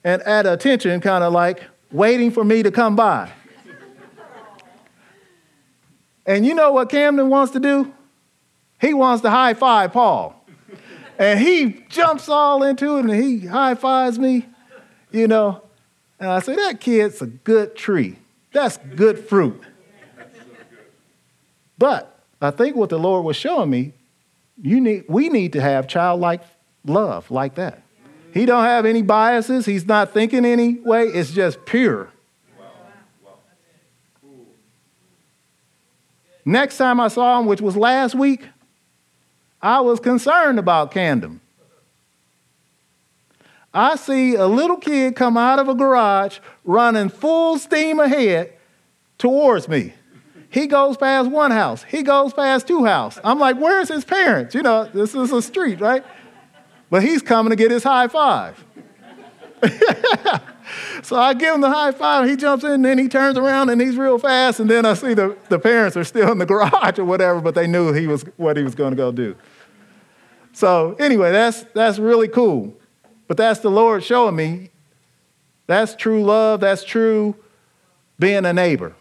and 0.02 0.22
at 0.22 0.46
attention, 0.46 1.00
kind 1.00 1.22
of 1.22 1.32
like 1.32 1.62
waiting 1.92 2.30
for 2.30 2.42
me 2.42 2.62
to 2.62 2.70
come 2.70 2.96
by. 2.96 3.30
And 6.26 6.46
you 6.46 6.54
know 6.54 6.72
what 6.72 6.88
Camden 6.88 7.28
wants 7.28 7.52
to 7.52 7.60
do? 7.60 7.92
He 8.84 8.92
wants 8.92 9.22
to 9.22 9.30
high 9.30 9.54
five 9.54 9.92
Paul. 9.92 10.34
And 11.18 11.38
he 11.38 11.84
jumps 11.88 12.28
all 12.28 12.62
into 12.62 12.98
it 12.98 13.06
and 13.06 13.14
he 13.14 13.46
high 13.46 13.76
fives 13.76 14.18
me, 14.18 14.46
you 15.10 15.26
know. 15.26 15.62
And 16.20 16.28
I 16.28 16.40
say, 16.40 16.54
that 16.56 16.80
kid's 16.80 17.22
a 17.22 17.26
good 17.26 17.76
tree. 17.76 18.18
That's 18.52 18.76
good 18.96 19.18
fruit. 19.18 19.62
But 21.78 22.18
I 22.40 22.50
think 22.50 22.76
what 22.76 22.90
the 22.90 22.98
Lord 22.98 23.24
was 23.24 23.36
showing 23.36 23.70
me, 23.70 23.94
you 24.60 24.80
need, 24.80 25.04
we 25.08 25.28
need 25.28 25.54
to 25.54 25.60
have 25.60 25.88
childlike 25.88 26.42
love 26.84 27.30
like 27.30 27.54
that. 27.54 27.82
He 28.32 28.44
don't 28.44 28.64
have 28.64 28.84
any 28.84 29.02
biases. 29.02 29.64
He's 29.64 29.86
not 29.86 30.12
thinking 30.12 30.44
any 30.44 30.74
way. 30.80 31.04
It's 31.04 31.30
just 31.30 31.64
pure. 31.64 32.10
Next 36.44 36.76
time 36.76 37.00
I 37.00 37.08
saw 37.08 37.40
him, 37.40 37.46
which 37.46 37.62
was 37.62 37.76
last 37.76 38.14
week, 38.14 38.48
I 39.64 39.80
was 39.80 39.98
concerned 39.98 40.58
about 40.58 40.90
Camden. 40.90 41.40
I 43.72 43.96
see 43.96 44.34
a 44.34 44.46
little 44.46 44.76
kid 44.76 45.16
come 45.16 45.38
out 45.38 45.58
of 45.58 45.70
a 45.70 45.74
garage 45.74 46.38
running 46.64 47.08
full 47.08 47.58
steam 47.58 47.98
ahead 47.98 48.52
towards 49.16 49.66
me. 49.66 49.94
He 50.50 50.66
goes 50.66 50.98
past 50.98 51.30
one 51.30 51.50
house. 51.50 51.82
He 51.82 52.02
goes 52.02 52.34
past 52.34 52.68
two 52.68 52.84
houses. 52.84 53.22
I'm 53.24 53.38
like, 53.38 53.56
where's 53.56 53.88
his 53.88 54.04
parents? 54.04 54.54
You 54.54 54.60
know, 54.60 54.84
this 54.84 55.14
is 55.14 55.32
a 55.32 55.40
street, 55.40 55.80
right? 55.80 56.04
But 56.90 57.02
he's 57.02 57.22
coming 57.22 57.48
to 57.48 57.56
get 57.56 57.70
his 57.70 57.82
high 57.82 58.08
five. 58.08 58.62
so 61.02 61.16
I 61.16 61.32
give 61.32 61.54
him 61.54 61.62
the 61.62 61.70
high 61.70 61.92
five. 61.92 62.28
He 62.28 62.36
jumps 62.36 62.64
in, 62.64 62.70
and 62.70 62.84
then 62.84 62.98
he 62.98 63.08
turns 63.08 63.38
around 63.38 63.70
and 63.70 63.80
he's 63.80 63.96
real 63.96 64.18
fast. 64.18 64.60
And 64.60 64.70
then 64.70 64.84
I 64.84 64.92
see 64.92 65.14
the, 65.14 65.38
the 65.48 65.58
parents 65.58 65.96
are 65.96 66.04
still 66.04 66.30
in 66.30 66.38
the 66.38 66.46
garage 66.54 66.98
or 66.98 67.04
whatever, 67.06 67.40
but 67.40 67.54
they 67.54 67.66
knew 67.66 67.94
he 67.94 68.06
was 68.06 68.24
what 68.36 68.58
he 68.58 68.62
was 68.62 68.74
going 68.74 68.90
to 68.90 68.96
go 68.96 69.10
do. 69.10 69.34
So 70.54 70.94
anyway, 70.98 71.32
that's 71.32 71.62
that's 71.74 71.98
really 71.98 72.28
cool. 72.28 72.74
But 73.26 73.36
that's 73.36 73.60
the 73.60 73.70
Lord 73.70 74.04
showing 74.04 74.36
me 74.36 74.70
that's 75.66 75.94
true 75.96 76.22
love, 76.22 76.60
that's 76.60 76.84
true 76.84 77.34
being 78.18 78.46
a 78.46 78.52
neighbor. 78.52 78.94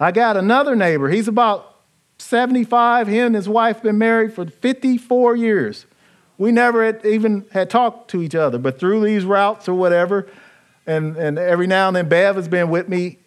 I 0.00 0.10
got 0.10 0.36
another 0.36 0.74
neighbor. 0.74 1.08
He's 1.08 1.28
about 1.28 1.76
75. 2.18 3.08
He 3.08 3.18
and 3.18 3.34
his 3.34 3.48
wife 3.48 3.82
been 3.82 3.98
married 3.98 4.32
for 4.32 4.46
54 4.46 5.36
years. 5.36 5.86
We 6.36 6.50
never 6.50 6.84
had 6.84 7.04
even 7.04 7.44
had 7.52 7.70
talked 7.70 8.10
to 8.10 8.22
each 8.22 8.34
other, 8.34 8.58
but 8.58 8.78
through 8.78 9.04
these 9.04 9.24
routes 9.24 9.68
or 9.68 9.74
whatever, 9.74 10.28
and, 10.86 11.16
and 11.16 11.38
every 11.38 11.66
now 11.66 11.88
and 11.88 11.96
then 11.96 12.08
Bev 12.08 12.36
has 12.36 12.48
been 12.48 12.70
with 12.70 12.88
me 12.88 13.18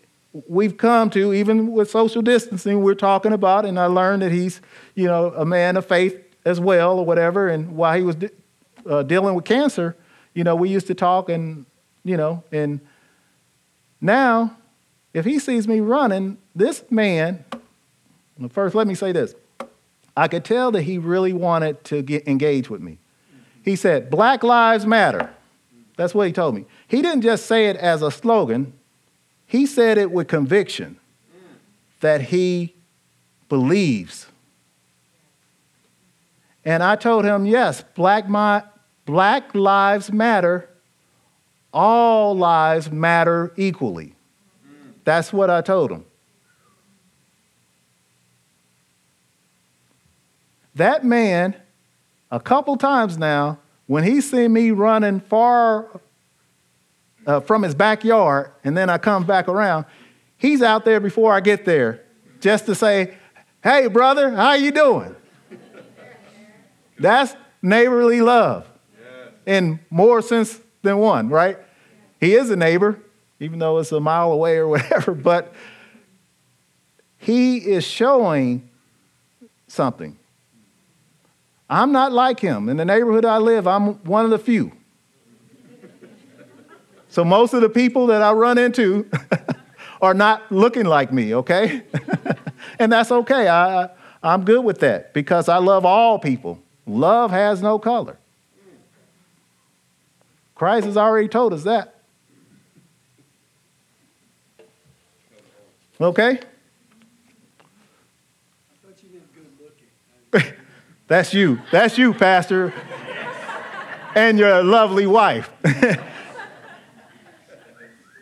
we've 0.47 0.77
come 0.77 1.09
to, 1.11 1.33
even 1.33 1.71
with 1.71 1.89
social 1.89 2.21
distancing, 2.21 2.81
we're 2.81 2.95
talking 2.95 3.33
about, 3.33 3.65
and 3.65 3.79
I 3.79 3.85
learned 3.85 4.21
that 4.21 4.31
he's, 4.31 4.61
you 4.95 5.05
know, 5.05 5.33
a 5.35 5.45
man 5.45 5.77
of 5.77 5.85
faith 5.85 6.17
as 6.45 6.59
well, 6.59 6.99
or 6.99 7.05
whatever. 7.05 7.47
And 7.47 7.75
while 7.75 7.97
he 7.97 8.03
was 8.03 8.15
uh, 8.85 9.03
dealing 9.03 9.35
with 9.35 9.45
cancer, 9.45 9.95
you 10.33 10.43
know, 10.43 10.55
we 10.55 10.69
used 10.69 10.87
to 10.87 10.93
talk, 10.93 11.29
and 11.29 11.65
you 12.03 12.17
know, 12.17 12.43
and 12.51 12.79
now, 13.99 14.55
if 15.13 15.25
he 15.25 15.39
sees 15.39 15.67
me 15.67 15.79
running, 15.79 16.37
this 16.55 16.83
man. 16.89 17.43
First, 18.49 18.75
let 18.75 18.85
me 18.85 18.93
say 18.93 19.11
this. 19.11 19.33
I 20.15 20.27
could 20.27 20.45
tell 20.45 20.71
that 20.71 20.83
he 20.83 20.97
really 20.97 21.33
wanted 21.33 21.83
to 21.85 22.01
get 22.01 22.27
engaged 22.27 22.69
with 22.69 22.81
me. 22.81 22.99
He 23.63 23.75
said, 23.75 24.09
Black 24.09 24.43
Lives 24.43 24.85
Matter. 24.85 25.31
That's 25.95 26.13
what 26.13 26.27
he 26.27 26.33
told 26.33 26.53
me. 26.53 26.65
He 26.87 27.01
didn't 27.01 27.23
just 27.23 27.47
say 27.47 27.67
it 27.67 27.75
as 27.77 28.03
a 28.03 28.11
slogan, 28.11 28.73
he 29.47 29.65
said 29.65 29.97
it 29.97 30.11
with 30.11 30.27
conviction 30.27 30.97
that 32.01 32.21
he 32.21 32.75
believes. 33.49 34.27
And 36.65 36.83
I 36.83 36.97
told 36.97 37.23
him, 37.23 37.45
yes, 37.45 37.83
black, 37.95 38.27
my, 38.27 38.61
black 39.05 39.55
lives 39.55 40.11
matter. 40.11 40.69
All 41.73 42.35
lives 42.35 42.91
matter 42.91 43.53
equally. 43.55 44.15
That's 45.05 45.31
what 45.31 45.49
I 45.49 45.61
told 45.61 45.91
him. 45.91 46.03
That 50.75 51.05
man, 51.05 51.55
a 52.29 52.39
couple 52.39 52.75
times 52.75 53.17
now, 53.17 53.59
when 53.87 54.03
he 54.03 54.19
seen 54.19 54.51
me 54.51 54.71
running 54.71 55.21
far 55.21 56.01
uh, 57.27 57.41
from 57.41 57.61
his 57.61 57.75
backyard, 57.75 58.51
and 58.63 58.75
then 58.75 58.89
I 58.89 58.97
come 58.97 59.25
back 59.25 59.47
around. 59.47 59.85
He's 60.37 60.61
out 60.61 60.85
there 60.85 60.99
before 60.99 61.33
I 61.33 61.41
get 61.41 61.65
there, 61.65 62.03
just 62.39 62.65
to 62.65 62.73
say, 62.73 63.15
"Hey, 63.63 63.87
brother, 63.87 64.31
how 64.31 64.53
you 64.53 64.71
doing?" 64.71 65.15
That's 66.97 67.35
neighborly 67.61 68.21
love. 68.21 68.65
in 69.45 69.79
more 69.89 70.21
sense 70.21 70.59
than 70.81 70.97
one, 70.97 71.29
right? 71.29 71.57
He 72.19 72.33
is 72.33 72.49
a 72.49 72.55
neighbor, 72.55 72.99
even 73.39 73.59
though 73.59 73.77
it's 73.77 73.91
a 73.91 73.99
mile 73.99 74.31
away 74.31 74.57
or 74.57 74.67
whatever, 74.75 75.13
but 75.13 75.53
he 77.17 77.57
is 77.57 77.85
showing 77.85 78.69
something. 79.67 80.17
I'm 81.69 81.91
not 81.91 82.11
like 82.13 82.39
him. 82.39 82.69
In 82.69 82.77
the 82.77 82.85
neighborhood 82.85 83.25
I 83.25 83.37
live, 83.37 83.67
I'm 83.67 83.95
one 84.05 84.23
of 84.23 84.31
the 84.31 84.39
few. 84.39 84.71
So 87.09 87.23
most 87.23 87.53
of 87.53 87.61
the 87.61 87.69
people 87.69 88.07
that 88.07 88.21
I 88.21 88.31
run 88.31 88.57
into 88.57 89.09
are 90.01 90.13
not 90.13 90.51
looking 90.51 90.85
like 90.85 91.11
me, 91.11 91.35
okay? 91.35 91.83
and 92.79 92.91
that's 92.91 93.11
okay. 93.11 93.47
I, 93.47 93.89
I'm 94.21 94.43
good 94.45 94.63
with 94.63 94.79
that 94.79 95.13
because 95.13 95.49
I 95.49 95.57
love 95.57 95.85
all 95.85 96.19
people. 96.19 96.61
Love 96.85 97.31
has 97.31 97.61
no 97.61 97.79
color. 97.79 98.17
Christ 100.55 100.85
has 100.85 100.97
already 100.97 101.27
told 101.27 101.53
us 101.53 101.63
that. 101.63 101.93
Okay? 105.99 106.39
That's 111.07 111.33
you. 111.33 111.59
That's 111.71 111.97
you, 111.97 112.13
Pastor. 112.13 112.73
and 114.15 114.37
your 114.37 114.63
lovely 114.63 115.07
wife. 115.07 115.49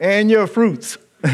And 0.06 0.30
your 0.30 0.46
fruits. 0.48 0.98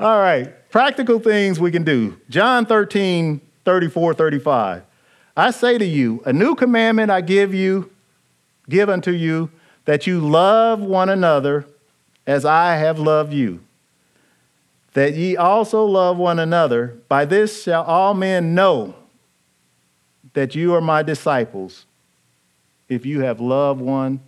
All 0.00 0.20
right. 0.20 0.52
Practical 0.70 1.20
things 1.20 1.60
we 1.60 1.70
can 1.70 1.84
do. 1.84 2.20
John 2.28 2.66
13, 2.66 3.40
34, 3.64 4.14
35. 4.14 4.82
I 5.36 5.50
say 5.52 5.78
to 5.78 5.84
you, 5.84 6.22
a 6.26 6.32
new 6.32 6.54
commandment 6.54 7.10
I 7.10 7.20
give 7.20 7.54
you, 7.54 7.90
give 8.68 8.88
unto 8.88 9.12
you, 9.12 9.50
that 9.84 10.06
you 10.06 10.20
love 10.20 10.80
one 10.80 11.08
another 11.08 11.66
as 12.26 12.44
I 12.44 12.74
have 12.76 12.98
loved 12.98 13.32
you 13.32 13.60
that 14.94 15.14
ye 15.14 15.36
also 15.36 15.84
love 15.84 16.16
one 16.16 16.40
another. 16.40 16.98
By 17.08 17.24
this 17.24 17.62
shall 17.62 17.84
all 17.84 18.14
men 18.14 18.54
know 18.56 18.96
that 20.32 20.56
you 20.56 20.74
are 20.74 20.80
my 20.80 21.04
disciples, 21.04 21.86
if 22.88 23.06
you 23.06 23.20
have 23.20 23.40
loved 23.40 23.80
one 23.80 24.18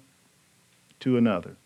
to 1.00 1.16
another. 1.16 1.56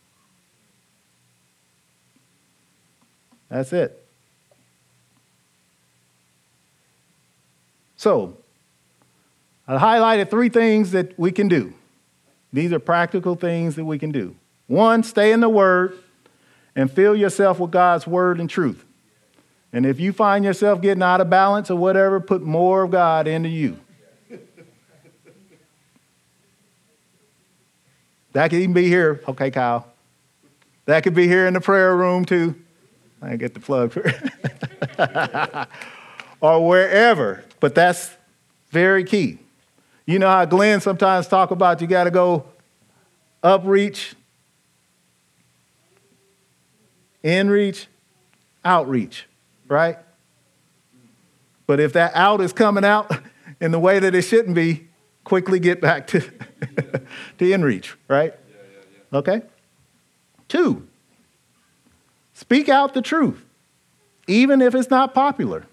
That's 3.49 3.73
it. 3.73 4.05
So, 7.97 8.37
I 9.67 9.79
highlighted 9.79 10.31
three 10.31 10.49
things 10.49 10.91
that 10.93 11.19
we 11.19 11.33
can 11.33 11.49
do. 11.49 11.73
These 12.53 12.73
are 12.73 12.79
practical 12.79 13.35
things 13.35 13.77
that 13.77 13.85
we 13.85 13.99
can 13.99 14.13
do. 14.13 14.37
One, 14.67 15.03
stay 15.03 15.33
in 15.33 15.41
the 15.41 15.49
Word 15.49 15.97
and 16.77 16.91
fill 16.91 17.17
yourself 17.17 17.59
with 17.59 17.71
God's 17.71 18.07
Word 18.07 18.41
and 18.41 18.49
truth. 18.49 18.85
And 19.73 19.85
if 19.87 19.99
you 19.99 20.13
find 20.13 20.45
yourself 20.45 20.81
getting 20.81 21.03
out 21.03 21.21
of 21.21 21.29
balance 21.29 21.71
or 21.71 21.77
whatever, 21.77 22.21
put 22.21 22.43
more 22.43 22.85
of 22.85 22.91
God 22.91 23.27
into 23.27 23.49
you. 23.49 23.79
That 28.35 28.51
could 28.51 28.61
even 28.61 28.75
be 28.75 28.89
here. 28.89 29.23
Okay, 29.27 29.51
Kyle. 29.51 29.89
That 30.85 31.03
could 31.03 31.15
be 31.15 31.27
here 31.27 31.47
in 31.47 31.55
the 31.55 31.61
prayer 31.61 31.97
room 31.97 32.27
too. 32.27 32.55
I 33.23 33.37
get 33.37 33.55
the 33.55 33.61
plug 33.61 33.93
for 33.93 34.03
it. 34.05 35.69
or 36.41 36.69
wherever. 36.69 37.43
But 37.59 37.75
that's 37.75 38.11
very 38.71 39.05
key. 39.05 39.39
You 40.05 40.19
know 40.19 40.29
how 40.29 40.45
Glenn 40.45 40.83
sometimes 40.83 41.27
talk 41.27 41.51
about 41.51 41.81
you 41.81 41.87
got 41.87 42.05
to 42.05 42.11
go 42.11 42.45
upreach, 43.43 44.13
in 47.23 47.49
reach, 47.49 47.87
outreach 48.63 49.27
right? 49.69 49.99
But 51.67 51.81
if 51.81 51.93
that 51.95 52.15
out 52.15 52.41
is 52.41 52.53
coming 52.53 52.85
out 52.85 53.11
in 53.61 53.71
the 53.71 53.79
way 53.79 53.99
that 53.99 54.15
it 54.15 54.23
shouldn't 54.23 54.55
be, 54.55 54.89
quickly 55.25 55.59
get 55.59 55.81
back 55.81 56.07
to, 56.09 56.21
to 57.39 57.53
in 57.53 57.65
reach, 57.65 57.97
right? 58.09 58.35
Yeah, 58.49 58.57
yeah, 58.57 58.81
yeah. 59.13 59.19
Okay? 59.19 59.43
Two, 60.49 60.87
speak 62.35 62.69
out 62.69 62.95
the 62.95 63.03
truth, 63.03 63.45
even 64.27 64.61
if 64.61 64.75
it's 64.75 64.91
not 64.91 65.15
popular. 65.15 65.67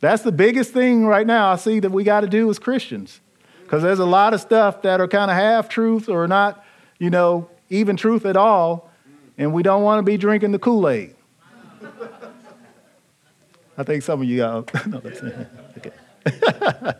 That's 0.00 0.22
the 0.22 0.32
biggest 0.32 0.72
thing 0.72 1.04
right 1.04 1.26
now 1.26 1.52
I 1.52 1.56
see 1.56 1.78
that 1.78 1.90
we 1.90 2.04
got 2.04 2.22
to 2.22 2.26
do 2.26 2.48
as 2.48 2.58
Christians. 2.58 3.20
Because 3.62 3.82
there's 3.82 3.98
a 3.98 4.06
lot 4.06 4.34
of 4.34 4.40
stuff 4.40 4.82
that 4.82 5.00
are 5.00 5.06
kind 5.06 5.30
of 5.30 5.36
half 5.36 5.68
truth 5.68 6.08
or 6.08 6.26
not, 6.26 6.64
you 6.98 7.10
know, 7.10 7.48
even 7.68 7.96
truth 7.96 8.26
at 8.26 8.36
all. 8.36 8.90
And 9.38 9.52
we 9.52 9.62
don't 9.62 9.82
want 9.82 9.98
to 9.98 10.02
be 10.02 10.16
drinking 10.16 10.52
the 10.52 10.58
Kool 10.58 10.88
Aid. 10.88 11.14
I 13.78 13.82
think 13.84 14.02
some 14.02 14.22
of 14.22 14.28
you 14.28 14.38
got. 14.38 14.86
no, 14.86 15.00
that's 15.00 15.22
okay. 15.78 16.94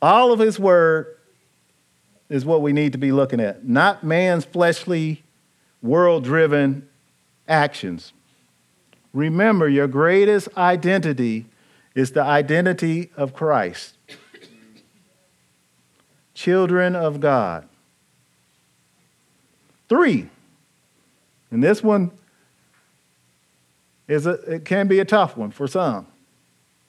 All 0.00 0.32
of 0.32 0.38
His 0.38 0.58
Word 0.58 1.16
is 2.28 2.44
what 2.44 2.62
we 2.62 2.72
need 2.72 2.92
to 2.92 2.98
be 2.98 3.12
looking 3.12 3.40
at, 3.40 3.66
not 3.66 4.04
man's 4.04 4.44
fleshly, 4.44 5.22
world 5.82 6.24
driven 6.24 6.88
actions. 7.46 8.12
Remember, 9.14 9.68
your 9.68 9.88
greatest 9.88 10.48
identity 10.56 11.46
is 11.94 12.12
the 12.12 12.22
identity 12.22 13.10
of 13.16 13.32
Christ. 13.32 13.96
Children 16.34 16.94
of 16.94 17.20
God. 17.20 17.68
Three, 19.88 20.28
and 21.50 21.64
this 21.64 21.82
one 21.82 22.10
is 24.06 24.26
a, 24.26 24.32
it 24.54 24.64
can 24.64 24.86
be 24.86 25.00
a 25.00 25.04
tough 25.04 25.36
one 25.36 25.50
for 25.50 25.66
some. 25.66 26.06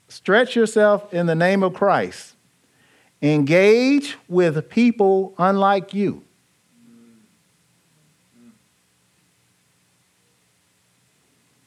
Stretch 0.10 0.56
yourself 0.56 1.14
in 1.14 1.26
the 1.26 1.36
name 1.36 1.64
of 1.64 1.74
Christ. 1.74 2.36
Engage 3.22 4.18
with 4.28 4.70
people 4.70 5.34
unlike 5.38 5.94
you. 5.94 6.24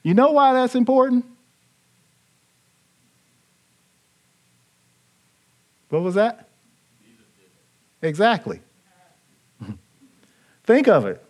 You 0.03 0.15
know 0.15 0.33
why 0.33 0.53
that's 0.53 0.75
important? 0.75 1.25
What 5.91 6.03
was 6.03 6.15
that? 6.15 6.49
Exactly. 8.01 8.61
Think 10.65 10.89
of 10.89 11.07
it. 11.07 11.23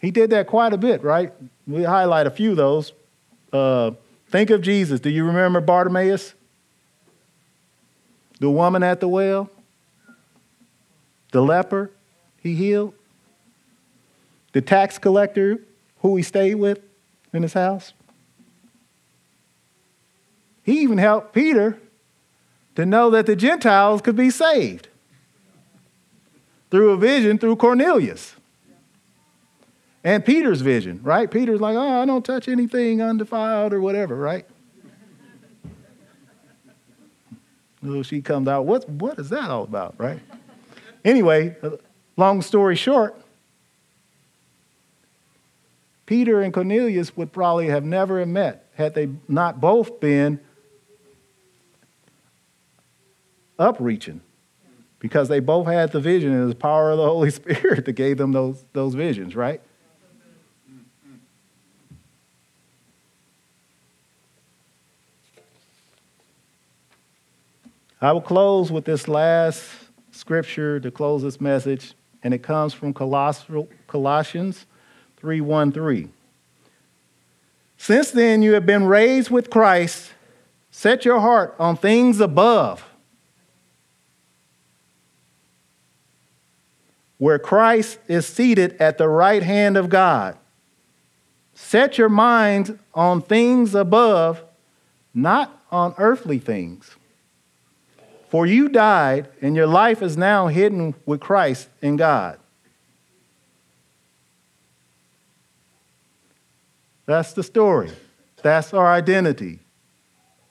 He 0.00 0.10
did 0.10 0.30
that 0.30 0.46
quite 0.46 0.72
a 0.72 0.78
bit, 0.78 1.02
right? 1.02 1.32
We 1.66 1.82
highlight 1.82 2.26
a 2.26 2.30
few 2.30 2.52
of 2.52 2.56
those. 2.56 2.92
Uh, 3.52 3.92
think 4.28 4.50
of 4.50 4.62
Jesus. 4.62 5.00
Do 5.00 5.10
you 5.10 5.24
remember 5.24 5.60
Bartimaeus? 5.60 6.34
The 8.40 8.50
woman 8.50 8.82
at 8.82 9.00
the 9.00 9.08
well? 9.08 9.50
The 11.32 11.42
leper 11.42 11.90
he 12.40 12.54
healed? 12.54 12.94
The 14.52 14.60
tax 14.60 14.98
collector 14.98 15.60
who 15.98 16.16
he 16.16 16.22
stayed 16.22 16.54
with 16.54 16.80
in 17.32 17.42
his 17.42 17.52
house? 17.52 17.92
He 20.62 20.80
even 20.80 20.98
helped 20.98 21.32
Peter 21.32 21.78
to 22.74 22.86
know 22.86 23.10
that 23.10 23.26
the 23.26 23.34
Gentiles 23.34 24.02
could 24.02 24.16
be 24.16 24.30
saved 24.30 24.88
through 26.70 26.90
a 26.90 26.96
vision 26.96 27.38
through 27.38 27.56
Cornelius 27.56 28.36
and 30.04 30.24
Peter's 30.24 30.60
vision, 30.60 31.00
right? 31.02 31.30
Peter's 31.30 31.60
like, 31.60 31.76
oh, 31.76 32.02
I 32.02 32.06
don't 32.06 32.24
touch 32.24 32.48
anything 32.48 33.02
undefiled 33.02 33.72
or 33.72 33.80
whatever, 33.80 34.16
right? 34.16 34.46
Little 37.82 38.02
she 38.02 38.20
comes 38.20 38.48
out, 38.48 38.66
what, 38.66 38.88
what 38.88 39.18
is 39.18 39.30
that 39.30 39.50
all 39.50 39.62
about, 39.62 39.94
right? 39.98 40.18
Anyway, 41.04 41.56
long 42.16 42.42
story 42.42 42.74
short, 42.74 43.14
Peter 46.06 46.40
and 46.40 46.52
Cornelius 46.52 47.16
would 47.16 47.32
probably 47.32 47.68
have 47.68 47.84
never 47.84 48.24
met 48.26 48.66
had 48.74 48.94
they 48.94 49.08
not 49.28 49.60
both 49.60 50.00
been 50.00 50.40
upreaching 53.58 54.20
because 54.98 55.28
they 55.28 55.40
both 55.40 55.66
had 55.66 55.92
the 55.92 56.00
vision 56.00 56.32
and 56.32 56.50
the 56.50 56.54
power 56.54 56.90
of 56.90 56.98
the 56.98 57.04
Holy 57.04 57.30
Spirit 57.32 57.84
that 57.84 57.92
gave 57.92 58.16
them 58.18 58.32
those, 58.32 58.64
those 58.72 58.94
visions, 58.94 59.36
right? 59.36 59.60
I 68.00 68.12
will 68.12 68.20
close 68.20 68.70
with 68.70 68.84
this 68.84 69.08
last 69.08 69.68
scripture 70.12 70.78
to 70.80 70.90
close 70.90 71.22
this 71.22 71.40
message, 71.40 71.94
and 72.22 72.32
it 72.32 72.42
comes 72.42 72.72
from 72.72 72.94
Colossians 72.94 74.66
3:1-3. 75.20 76.08
Since 77.76 78.10
then 78.12 78.42
you 78.42 78.54
have 78.54 78.66
been 78.66 78.84
raised 78.84 79.30
with 79.30 79.50
Christ, 79.50 80.12
Set 80.70 81.04
your 81.04 81.18
heart 81.18 81.56
on 81.58 81.76
things 81.76 82.20
above, 82.20 82.88
where 87.16 87.38
Christ 87.38 87.98
is 88.06 88.26
seated 88.26 88.76
at 88.78 88.96
the 88.96 89.08
right 89.08 89.42
hand 89.42 89.76
of 89.76 89.88
God. 89.88 90.36
Set 91.52 91.98
your 91.98 92.08
mind 92.08 92.78
on 92.94 93.22
things 93.22 93.74
above, 93.74 94.44
not 95.12 95.60
on 95.72 95.94
earthly 95.98 96.38
things. 96.38 96.94
For 98.28 98.46
you 98.46 98.68
died, 98.68 99.28
and 99.40 99.56
your 99.56 99.66
life 99.66 100.02
is 100.02 100.16
now 100.16 100.48
hidden 100.48 100.94
with 101.06 101.20
Christ 101.20 101.68
in 101.80 101.96
God. 101.96 102.38
That's 107.06 107.32
the 107.32 107.42
story. 107.42 107.90
That's 108.42 108.74
our 108.74 108.92
identity. 108.92 109.60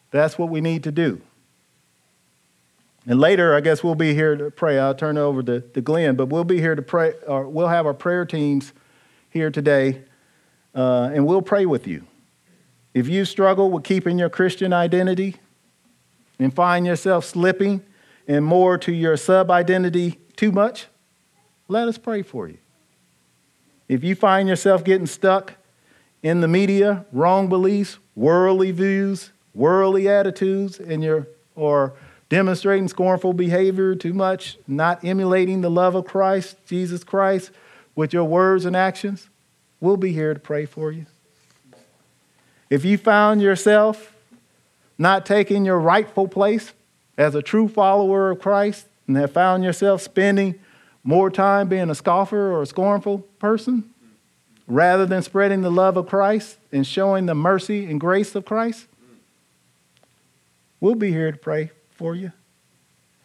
That's 0.09 0.39
what 0.39 0.49
we 0.49 0.59
need 0.59 0.83
to 0.85 0.91
do. 0.91 1.21
And 3.05 3.19
later, 3.19 3.55
I 3.55 3.61
guess 3.61 3.83
we'll 3.83 3.95
be 3.95 4.13
here 4.15 4.35
to 4.35 4.49
pray. 4.49 4.79
I'll 4.79 4.95
turn 4.95 5.17
it 5.17 5.21
over 5.21 5.43
to, 5.43 5.61
to 5.61 5.81
Glenn, 5.81 6.15
but 6.15 6.25
we'll 6.25 6.43
be 6.43 6.59
here 6.59 6.75
to 6.75 6.81
pray, 6.81 7.13
or 7.27 7.47
we'll 7.47 7.67
have 7.67 7.85
our 7.85 7.93
prayer 7.93 8.25
teams 8.25 8.73
here 9.29 9.51
today, 9.51 10.01
uh, 10.73 11.11
and 11.13 11.27
we'll 11.27 11.43
pray 11.43 11.65
with 11.67 11.85
you. 11.85 12.05
If 12.93 13.07
you 13.07 13.23
struggle 13.23 13.69
with 13.69 13.83
keeping 13.83 14.17
your 14.17 14.29
Christian 14.29 14.73
identity 14.73 15.35
and 16.39 16.53
find 16.53 16.85
yourself 16.85 17.25
slipping 17.25 17.83
and 18.27 18.45
more 18.45 18.77
to 18.77 18.91
your 18.91 19.17
sub 19.17 19.49
identity 19.49 20.19
too 20.35 20.51
much, 20.51 20.87
let 21.67 21.87
us 21.87 21.97
pray 21.97 22.21
for 22.21 22.47
you. 22.47 22.57
If 23.87 24.03
you 24.03 24.15
find 24.15 24.47
yourself 24.47 24.83
getting 24.83 25.07
stuck 25.07 25.53
in 26.21 26.41
the 26.41 26.47
media, 26.47 27.05
wrong 27.11 27.47
beliefs, 27.47 27.99
worldly 28.15 28.71
views, 28.71 29.31
worldly 29.53 30.09
attitudes, 30.09 30.79
and 30.79 31.03
your 31.03 31.27
or 31.55 31.93
demonstrating 32.29 32.87
scornful 32.87 33.33
behavior 33.33 33.95
too 33.95 34.13
much, 34.13 34.57
not 34.67 35.03
emulating 35.03 35.61
the 35.61 35.71
love 35.71 35.95
of 35.95 36.05
Christ, 36.05 36.57
Jesus 36.67 37.03
Christ, 37.03 37.51
with 37.95 38.13
your 38.13 38.25
words 38.25 38.65
and 38.65 38.75
actions, 38.75 39.29
we'll 39.79 39.97
be 39.97 40.11
here 40.11 40.33
to 40.33 40.39
pray 40.39 40.65
for 40.65 40.91
you. 40.91 41.05
If 42.69 42.83
you 42.83 42.97
found 42.97 43.41
yourself 43.41 44.13
not 44.97 45.25
taking 45.25 45.65
your 45.65 45.79
rightful 45.79 46.27
place 46.27 46.73
as 47.17 47.35
a 47.35 47.41
true 47.41 47.67
follower 47.67 48.31
of 48.31 48.39
Christ 48.39 48.87
and 49.07 49.15
have 49.17 49.31
found 49.31 49.63
yourself 49.63 50.01
spending 50.01 50.55
more 51.03 51.29
time 51.29 51.67
being 51.67 51.89
a 51.89 51.95
scoffer 51.95 52.51
or 52.51 52.61
a 52.61 52.65
scornful 52.65 53.19
person 53.39 53.93
rather 54.67 55.05
than 55.05 55.21
spreading 55.21 55.61
the 55.61 55.71
love 55.71 55.97
of 55.97 56.07
Christ 56.07 56.57
and 56.71 56.85
showing 56.85 57.25
the 57.25 57.35
mercy 57.35 57.85
and 57.85 57.99
grace 57.99 58.35
of 58.35 58.45
Christ, 58.45 58.87
we'll 60.81 60.95
be 60.95 61.11
here 61.11 61.31
to 61.31 61.37
pray 61.37 61.71
for 61.91 62.15
you. 62.15 62.33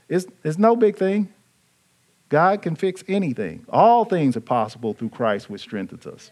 It's, 0.09 0.27
it's 0.45 0.59
no 0.59 0.77
big 0.77 0.97
thing. 0.97 1.33
God 2.29 2.62
can 2.62 2.77
fix 2.77 3.03
anything. 3.09 3.66
All 3.68 4.05
things 4.05 4.37
are 4.37 4.41
possible 4.41 4.95
through 4.95 5.11
Christ, 5.11 5.51
which 5.51 5.61
strengthens 5.61 6.07
us. 6.07 6.31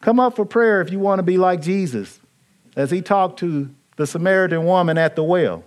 Come 0.00 0.18
up 0.18 0.36
for 0.36 0.44
prayer 0.44 0.80
if 0.80 0.90
you 0.90 0.98
want 0.98 1.18
to 1.18 1.22
be 1.22 1.36
like 1.36 1.60
Jesus 1.60 2.20
as 2.76 2.90
he 2.90 3.02
talked 3.02 3.38
to 3.40 3.70
the 3.96 4.06
Samaritan 4.06 4.64
woman 4.64 4.98
at 4.98 5.16
the 5.16 5.24
well. 5.24 5.64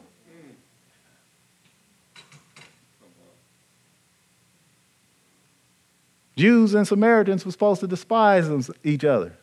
Jews 6.38 6.74
and 6.74 6.88
Samaritans 6.88 7.46
were 7.46 7.52
supposed 7.52 7.82
to 7.82 7.88
despise 7.88 8.72
each 8.86 9.04
other. 9.04 9.34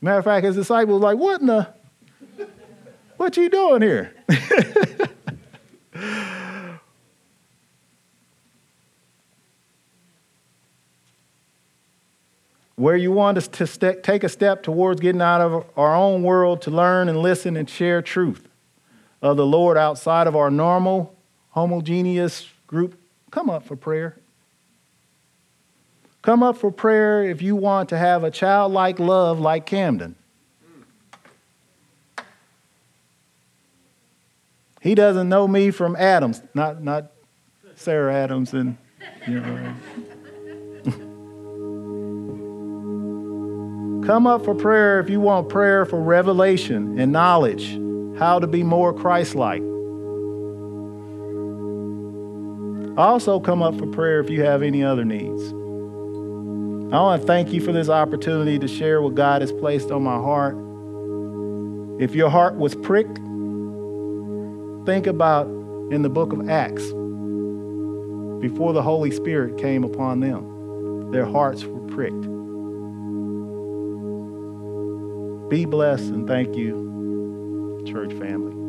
Matter 0.00 0.18
of 0.18 0.24
fact, 0.24 0.46
his 0.46 0.56
disciples 0.56 1.00
were 1.00 1.12
like, 1.12 1.18
What 1.18 1.42
in 1.42 1.48
the? 1.48 1.68
What 3.18 3.36
you 3.36 3.50
doing 3.50 3.82
here? 3.82 4.14
Where 12.82 12.96
you 12.96 13.12
want 13.12 13.38
us 13.38 13.46
to 13.46 13.64
st- 13.68 14.02
take 14.02 14.24
a 14.24 14.28
step 14.28 14.64
towards 14.64 15.00
getting 15.00 15.22
out 15.22 15.40
of 15.40 15.66
our 15.76 15.94
own 15.94 16.24
world 16.24 16.62
to 16.62 16.72
learn 16.72 17.08
and 17.08 17.16
listen 17.16 17.56
and 17.56 17.70
share 17.70 18.02
truth 18.02 18.48
of 19.22 19.36
the 19.36 19.46
Lord 19.46 19.78
outside 19.78 20.26
of 20.26 20.34
our 20.34 20.50
normal, 20.50 21.14
homogeneous 21.50 22.48
group, 22.66 23.00
come 23.30 23.48
up 23.48 23.64
for 23.64 23.76
prayer. 23.76 24.18
Come 26.22 26.42
up 26.42 26.56
for 26.56 26.72
prayer 26.72 27.22
if 27.22 27.40
you 27.40 27.54
want 27.54 27.88
to 27.90 27.98
have 27.98 28.24
a 28.24 28.32
childlike 28.32 28.98
love 28.98 29.38
like 29.38 29.64
Camden. 29.64 30.16
He 34.80 34.96
doesn't 34.96 35.28
know 35.28 35.46
me 35.46 35.70
from 35.70 35.94
Adams, 35.94 36.42
not, 36.52 36.82
not 36.82 37.12
Sarah 37.76 38.12
Adams 38.12 38.52
and, 38.52 38.76
you 39.28 39.38
know. 39.38 39.72
Come 44.06 44.26
up 44.26 44.44
for 44.44 44.54
prayer 44.54 44.98
if 44.98 45.08
you 45.08 45.20
want 45.20 45.48
prayer 45.48 45.84
for 45.84 46.00
revelation 46.00 46.98
and 46.98 47.12
knowledge, 47.12 47.78
how 48.18 48.40
to 48.40 48.48
be 48.48 48.64
more 48.64 48.92
Christ 48.92 49.36
like. 49.36 49.62
Also, 52.98 53.38
come 53.38 53.62
up 53.62 53.78
for 53.78 53.86
prayer 53.86 54.18
if 54.18 54.28
you 54.28 54.42
have 54.42 54.62
any 54.62 54.82
other 54.82 55.04
needs. 55.04 55.42
I 56.92 57.00
want 57.00 57.22
to 57.22 57.26
thank 57.26 57.52
you 57.52 57.60
for 57.60 57.70
this 57.70 57.88
opportunity 57.88 58.58
to 58.58 58.66
share 58.66 59.00
what 59.00 59.14
God 59.14 59.40
has 59.40 59.52
placed 59.52 59.92
on 59.92 60.02
my 60.02 60.16
heart. 60.16 60.56
If 62.02 62.16
your 62.16 62.28
heart 62.28 62.56
was 62.56 62.74
pricked, 62.74 63.18
think 64.84 65.06
about 65.06 65.46
in 65.92 66.02
the 66.02 66.10
book 66.10 66.32
of 66.32 66.50
Acts, 66.50 66.82
before 68.40 68.72
the 68.72 68.82
Holy 68.82 69.12
Spirit 69.12 69.58
came 69.58 69.84
upon 69.84 70.18
them, 70.18 71.12
their 71.12 71.24
hearts 71.24 71.64
were 71.64 71.86
pricked. 71.86 72.31
Be 75.52 75.66
blessed 75.66 76.04
and 76.04 76.26
thank 76.26 76.56
you, 76.56 77.84
church 77.86 78.10
family. 78.14 78.61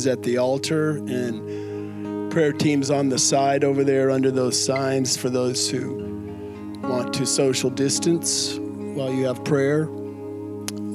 Teams 0.00 0.06
at 0.06 0.22
the 0.22 0.38
altar 0.38 0.96
and 0.96 2.32
prayer 2.32 2.52
teams 2.52 2.90
on 2.90 3.10
the 3.10 3.18
side 3.18 3.64
over 3.64 3.84
there 3.84 4.10
under 4.10 4.30
those 4.30 4.58
signs 4.58 5.14
for 5.14 5.28
those 5.28 5.68
who 5.68 6.78
want 6.82 7.12
to 7.12 7.26
social 7.26 7.68
distance 7.68 8.56
while 8.58 9.12
you 9.12 9.26
have 9.26 9.44
prayer. 9.44 9.90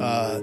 Uh, 0.01 0.39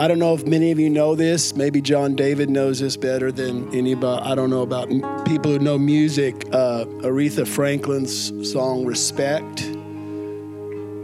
I 0.00 0.08
don't 0.08 0.18
know 0.18 0.32
if 0.32 0.46
many 0.46 0.70
of 0.70 0.78
you 0.78 0.88
know 0.88 1.14
this. 1.14 1.54
Maybe 1.54 1.82
John 1.82 2.16
David 2.16 2.48
knows 2.48 2.80
this 2.80 2.96
better 2.96 3.30
than 3.30 3.74
anybody. 3.74 4.22
I 4.22 4.34
don't 4.34 4.48
know 4.48 4.62
about 4.62 4.88
people 5.26 5.50
who 5.50 5.58
know 5.58 5.76
music. 5.78 6.46
Uh, 6.46 6.86
Aretha 7.02 7.46
Franklin's 7.46 8.50
song 8.50 8.86
Respect 8.86 9.66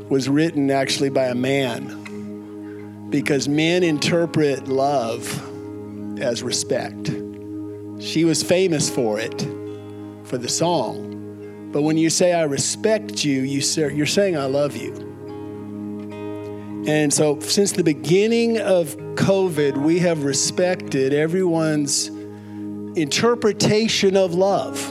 was 0.09 0.27
written 0.27 0.71
actually 0.71 1.11
by 1.11 1.27
a 1.27 1.35
man 1.35 2.07
because 3.11 3.49
men 3.49 3.83
interpret 3.83 4.69
love 4.69 5.46
as 6.21 6.43
respect. 6.43 7.11
She 8.01 8.25
was 8.25 8.43
famous 8.43 8.91
for 8.91 9.19
it, 9.19 9.41
for 10.25 10.39
the 10.39 10.49
song. 10.49 11.71
But 11.73 11.83
when 11.83 11.97
you 11.97 12.11
say, 12.11 12.33
I 12.33 12.45
respect 12.45 13.25
you, 13.25 13.43
you 13.43 13.61
you're 13.89 14.07
saying, 14.07 14.37
I 14.37 14.47
love 14.47 14.77
you. 14.77 14.95
And 16.87 17.13
so, 17.13 17.41
since 17.41 17.73
the 17.73 17.83
beginning 17.83 18.61
of 18.61 18.97
COVID, 19.17 19.77
we 19.77 19.99
have 19.99 20.23
respected 20.23 21.13
everyone's 21.13 22.09
interpretation 22.97 24.17
of 24.17 24.35
love. 24.35 24.89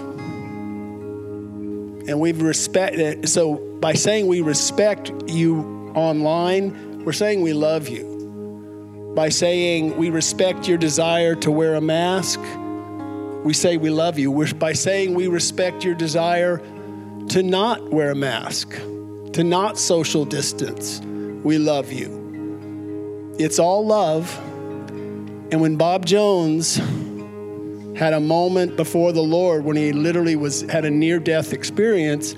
And 2.08 2.20
we've 2.20 2.42
respected, 2.42 3.30
so 3.30 3.56
by 3.56 3.94
saying 3.94 4.28
we 4.28 4.42
respect 4.42 5.12
you 5.28 5.92
online, 5.96 7.04
we're 7.06 7.14
saying 7.14 7.42
we 7.42 7.54
love 7.54 7.88
you. 7.88 8.15
By 9.16 9.30
saying 9.30 9.98
we 9.98 10.10
respect 10.10 10.68
your 10.68 10.78
desire 10.78 11.36
to 11.36 11.50
wear 11.50 11.76
a 11.76 11.82
mask, 11.82 12.40
we 13.44 13.54
say 13.54 13.78
we 13.78 13.90
love 13.90 14.20
you. 14.20 14.30
We're, 14.30 14.54
by 14.54 14.74
saying 14.74 15.14
we 15.14 15.28
respect 15.28 15.84
your 15.84 15.96
desire 15.96 16.58
to 17.30 17.42
not 17.42 17.92
wear 17.92 18.12
a 18.12 18.16
mask, 18.16 18.72
to 19.34 19.44
not 19.44 19.78
social 19.78 20.26
distance, 20.26 21.00
we 21.44 21.58
love 21.58 21.92
you. 21.92 23.36
It's 23.40 23.58
all 23.58 23.86
love. 23.86 24.38
And 25.52 25.62
when 25.62 25.78
Bob 25.78 26.06
Jones 26.06 26.80
had 27.96 28.14
a 28.14 28.20
moment 28.20 28.76
before 28.76 29.14
the 29.14 29.22
Lord 29.22 29.64
when 29.64 29.78
he 29.78 29.94
literally 29.94 30.36
was 30.36 30.62
had 30.64 30.86
a 30.86 30.92
near 30.92 31.20
death 31.20 31.54
experience. 31.54 32.36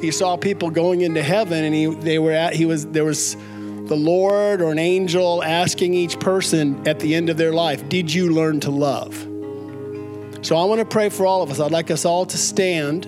He 0.00 0.10
saw 0.10 0.36
people 0.36 0.70
going 0.70 1.02
into 1.02 1.22
heaven 1.22 1.64
and 1.64 1.74
he 1.74 1.86
they 1.86 2.18
were 2.18 2.32
at 2.32 2.54
he 2.54 2.64
was 2.64 2.86
there 2.86 3.04
was 3.04 3.36
the 3.88 3.96
Lord 3.96 4.60
or 4.60 4.70
an 4.70 4.78
angel 4.78 5.42
asking 5.42 5.94
each 5.94 6.20
person 6.20 6.86
at 6.86 7.00
the 7.00 7.14
end 7.14 7.30
of 7.30 7.36
their 7.36 7.52
life, 7.52 7.88
Did 7.88 8.12
you 8.12 8.32
learn 8.32 8.60
to 8.60 8.70
love? 8.70 9.14
So 10.42 10.56
I 10.56 10.64
want 10.64 10.78
to 10.78 10.84
pray 10.84 11.08
for 11.08 11.26
all 11.26 11.42
of 11.42 11.50
us. 11.50 11.58
I'd 11.58 11.72
like 11.72 11.90
us 11.90 12.04
all 12.04 12.24
to 12.26 12.38
stand. 12.38 13.06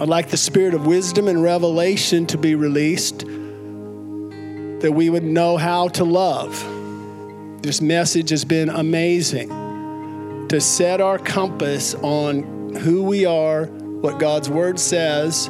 I'd 0.00 0.08
like 0.08 0.30
the 0.30 0.36
spirit 0.36 0.74
of 0.74 0.86
wisdom 0.86 1.28
and 1.28 1.42
revelation 1.42 2.26
to 2.26 2.38
be 2.38 2.56
released, 2.56 3.20
that 3.20 4.92
we 4.92 5.08
would 5.08 5.22
know 5.22 5.56
how 5.56 5.88
to 5.88 6.04
love. 6.04 6.52
This 7.62 7.80
message 7.80 8.30
has 8.30 8.44
been 8.44 8.68
amazing 8.70 9.48
to 10.48 10.60
set 10.60 11.00
our 11.00 11.18
compass 11.18 11.94
on 11.94 12.74
who 12.74 13.02
we 13.02 13.24
are, 13.24 13.66
what 13.66 14.18
God's 14.18 14.50
word 14.50 14.80
says, 14.80 15.48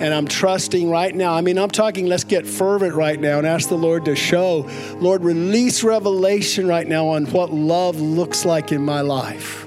and 0.00 0.12
I'm 0.12 0.26
trusting 0.26 0.90
right 0.90 1.14
now. 1.14 1.34
I 1.34 1.40
mean, 1.40 1.58
I'm 1.58 1.70
talking, 1.70 2.06
let's 2.06 2.24
get 2.24 2.46
fervent 2.46 2.94
right 2.94 3.20
now 3.20 3.38
and 3.38 3.46
ask 3.46 3.68
the 3.68 3.78
Lord 3.78 4.04
to 4.06 4.16
show. 4.16 4.68
Lord, 4.96 5.22
release 5.22 5.84
revelation 5.84 6.66
right 6.66 6.86
now 6.86 7.08
on 7.08 7.26
what 7.26 7.52
love 7.52 8.00
looks 8.00 8.44
like 8.44 8.72
in 8.72 8.84
my 8.84 9.02
life. 9.02 9.64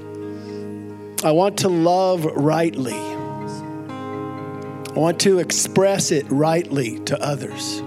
I 1.24 1.32
want 1.32 1.60
to 1.60 1.70
love 1.70 2.26
rightly, 2.26 2.94
I 2.94 5.00
want 5.00 5.20
to 5.22 5.40
express 5.40 6.12
it 6.12 6.26
rightly 6.30 7.00
to 7.06 7.20
others. 7.22 7.80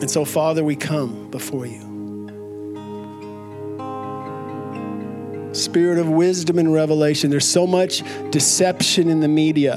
And 0.00 0.10
so, 0.10 0.24
Father, 0.24 0.64
we 0.64 0.76
come 0.76 1.30
before 1.30 1.66
you. 1.66 1.89
Spirit 5.60 5.98
of 5.98 6.08
wisdom 6.08 6.58
and 6.58 6.72
revelation. 6.72 7.30
There's 7.30 7.48
so 7.48 7.66
much 7.66 8.02
deception 8.30 9.08
in 9.08 9.20
the 9.20 9.28
media. 9.28 9.76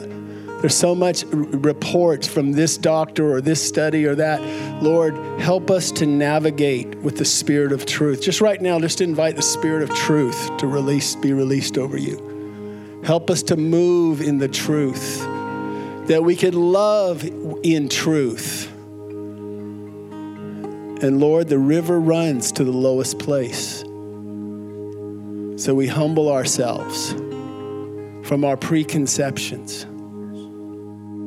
There's 0.62 0.76
so 0.76 0.96
much 0.96 1.26
reports 1.26 2.26
from 2.26 2.54
this 2.54 2.78
doctor 2.78 3.34
or 3.34 3.42
this 3.42 3.62
study 3.62 4.06
or 4.06 4.16
that. 4.16 4.42
Lord, 4.82 5.18
help 5.42 5.70
us 5.70 5.92
to 5.92 6.06
navigate 6.06 6.96
with 7.00 7.18
the 7.18 7.26
spirit 7.26 7.74
of 7.74 7.86
truth. 7.86 8.22
Just 8.22 8.40
right 8.40 8.62
now, 8.62 8.80
just 8.80 9.02
invite 9.02 9.36
the 9.36 9.42
spirit 9.42 9.84
of 9.84 9.94
truth 9.94 10.56
to 10.60 10.68
release, 10.68 11.18
be 11.18 11.34
released 11.34 11.78
over 11.78 11.98
you. 11.98 13.02
Help 13.04 13.30
us 13.30 13.44
to 13.44 13.58
move 13.58 14.22
in 14.22 14.38
the 14.38 14.48
truth, 14.48 15.20
that 16.08 16.24
we 16.24 16.38
can 16.38 16.54
love 16.54 17.26
in 17.64 17.90
truth. 17.90 18.72
And 21.04 21.20
Lord, 21.20 21.50
the 21.50 21.60
river 21.60 22.00
runs 22.00 22.54
to 22.54 22.64
the 22.64 22.72
lowest 22.72 23.20
place. 23.20 23.84
So 25.56 25.76
we 25.76 25.88
humble 25.88 26.32
ourselves 26.32 27.12
from 28.28 28.44
our 28.44 28.58
preconceptions 28.58 29.86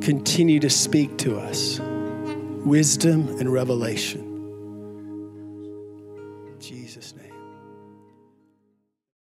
continue 0.03 0.59
to 0.59 0.69
speak 0.69 1.17
to 1.17 1.37
us 1.37 1.79
wisdom 2.65 3.29
and 3.39 3.51
revelation. 3.51 4.26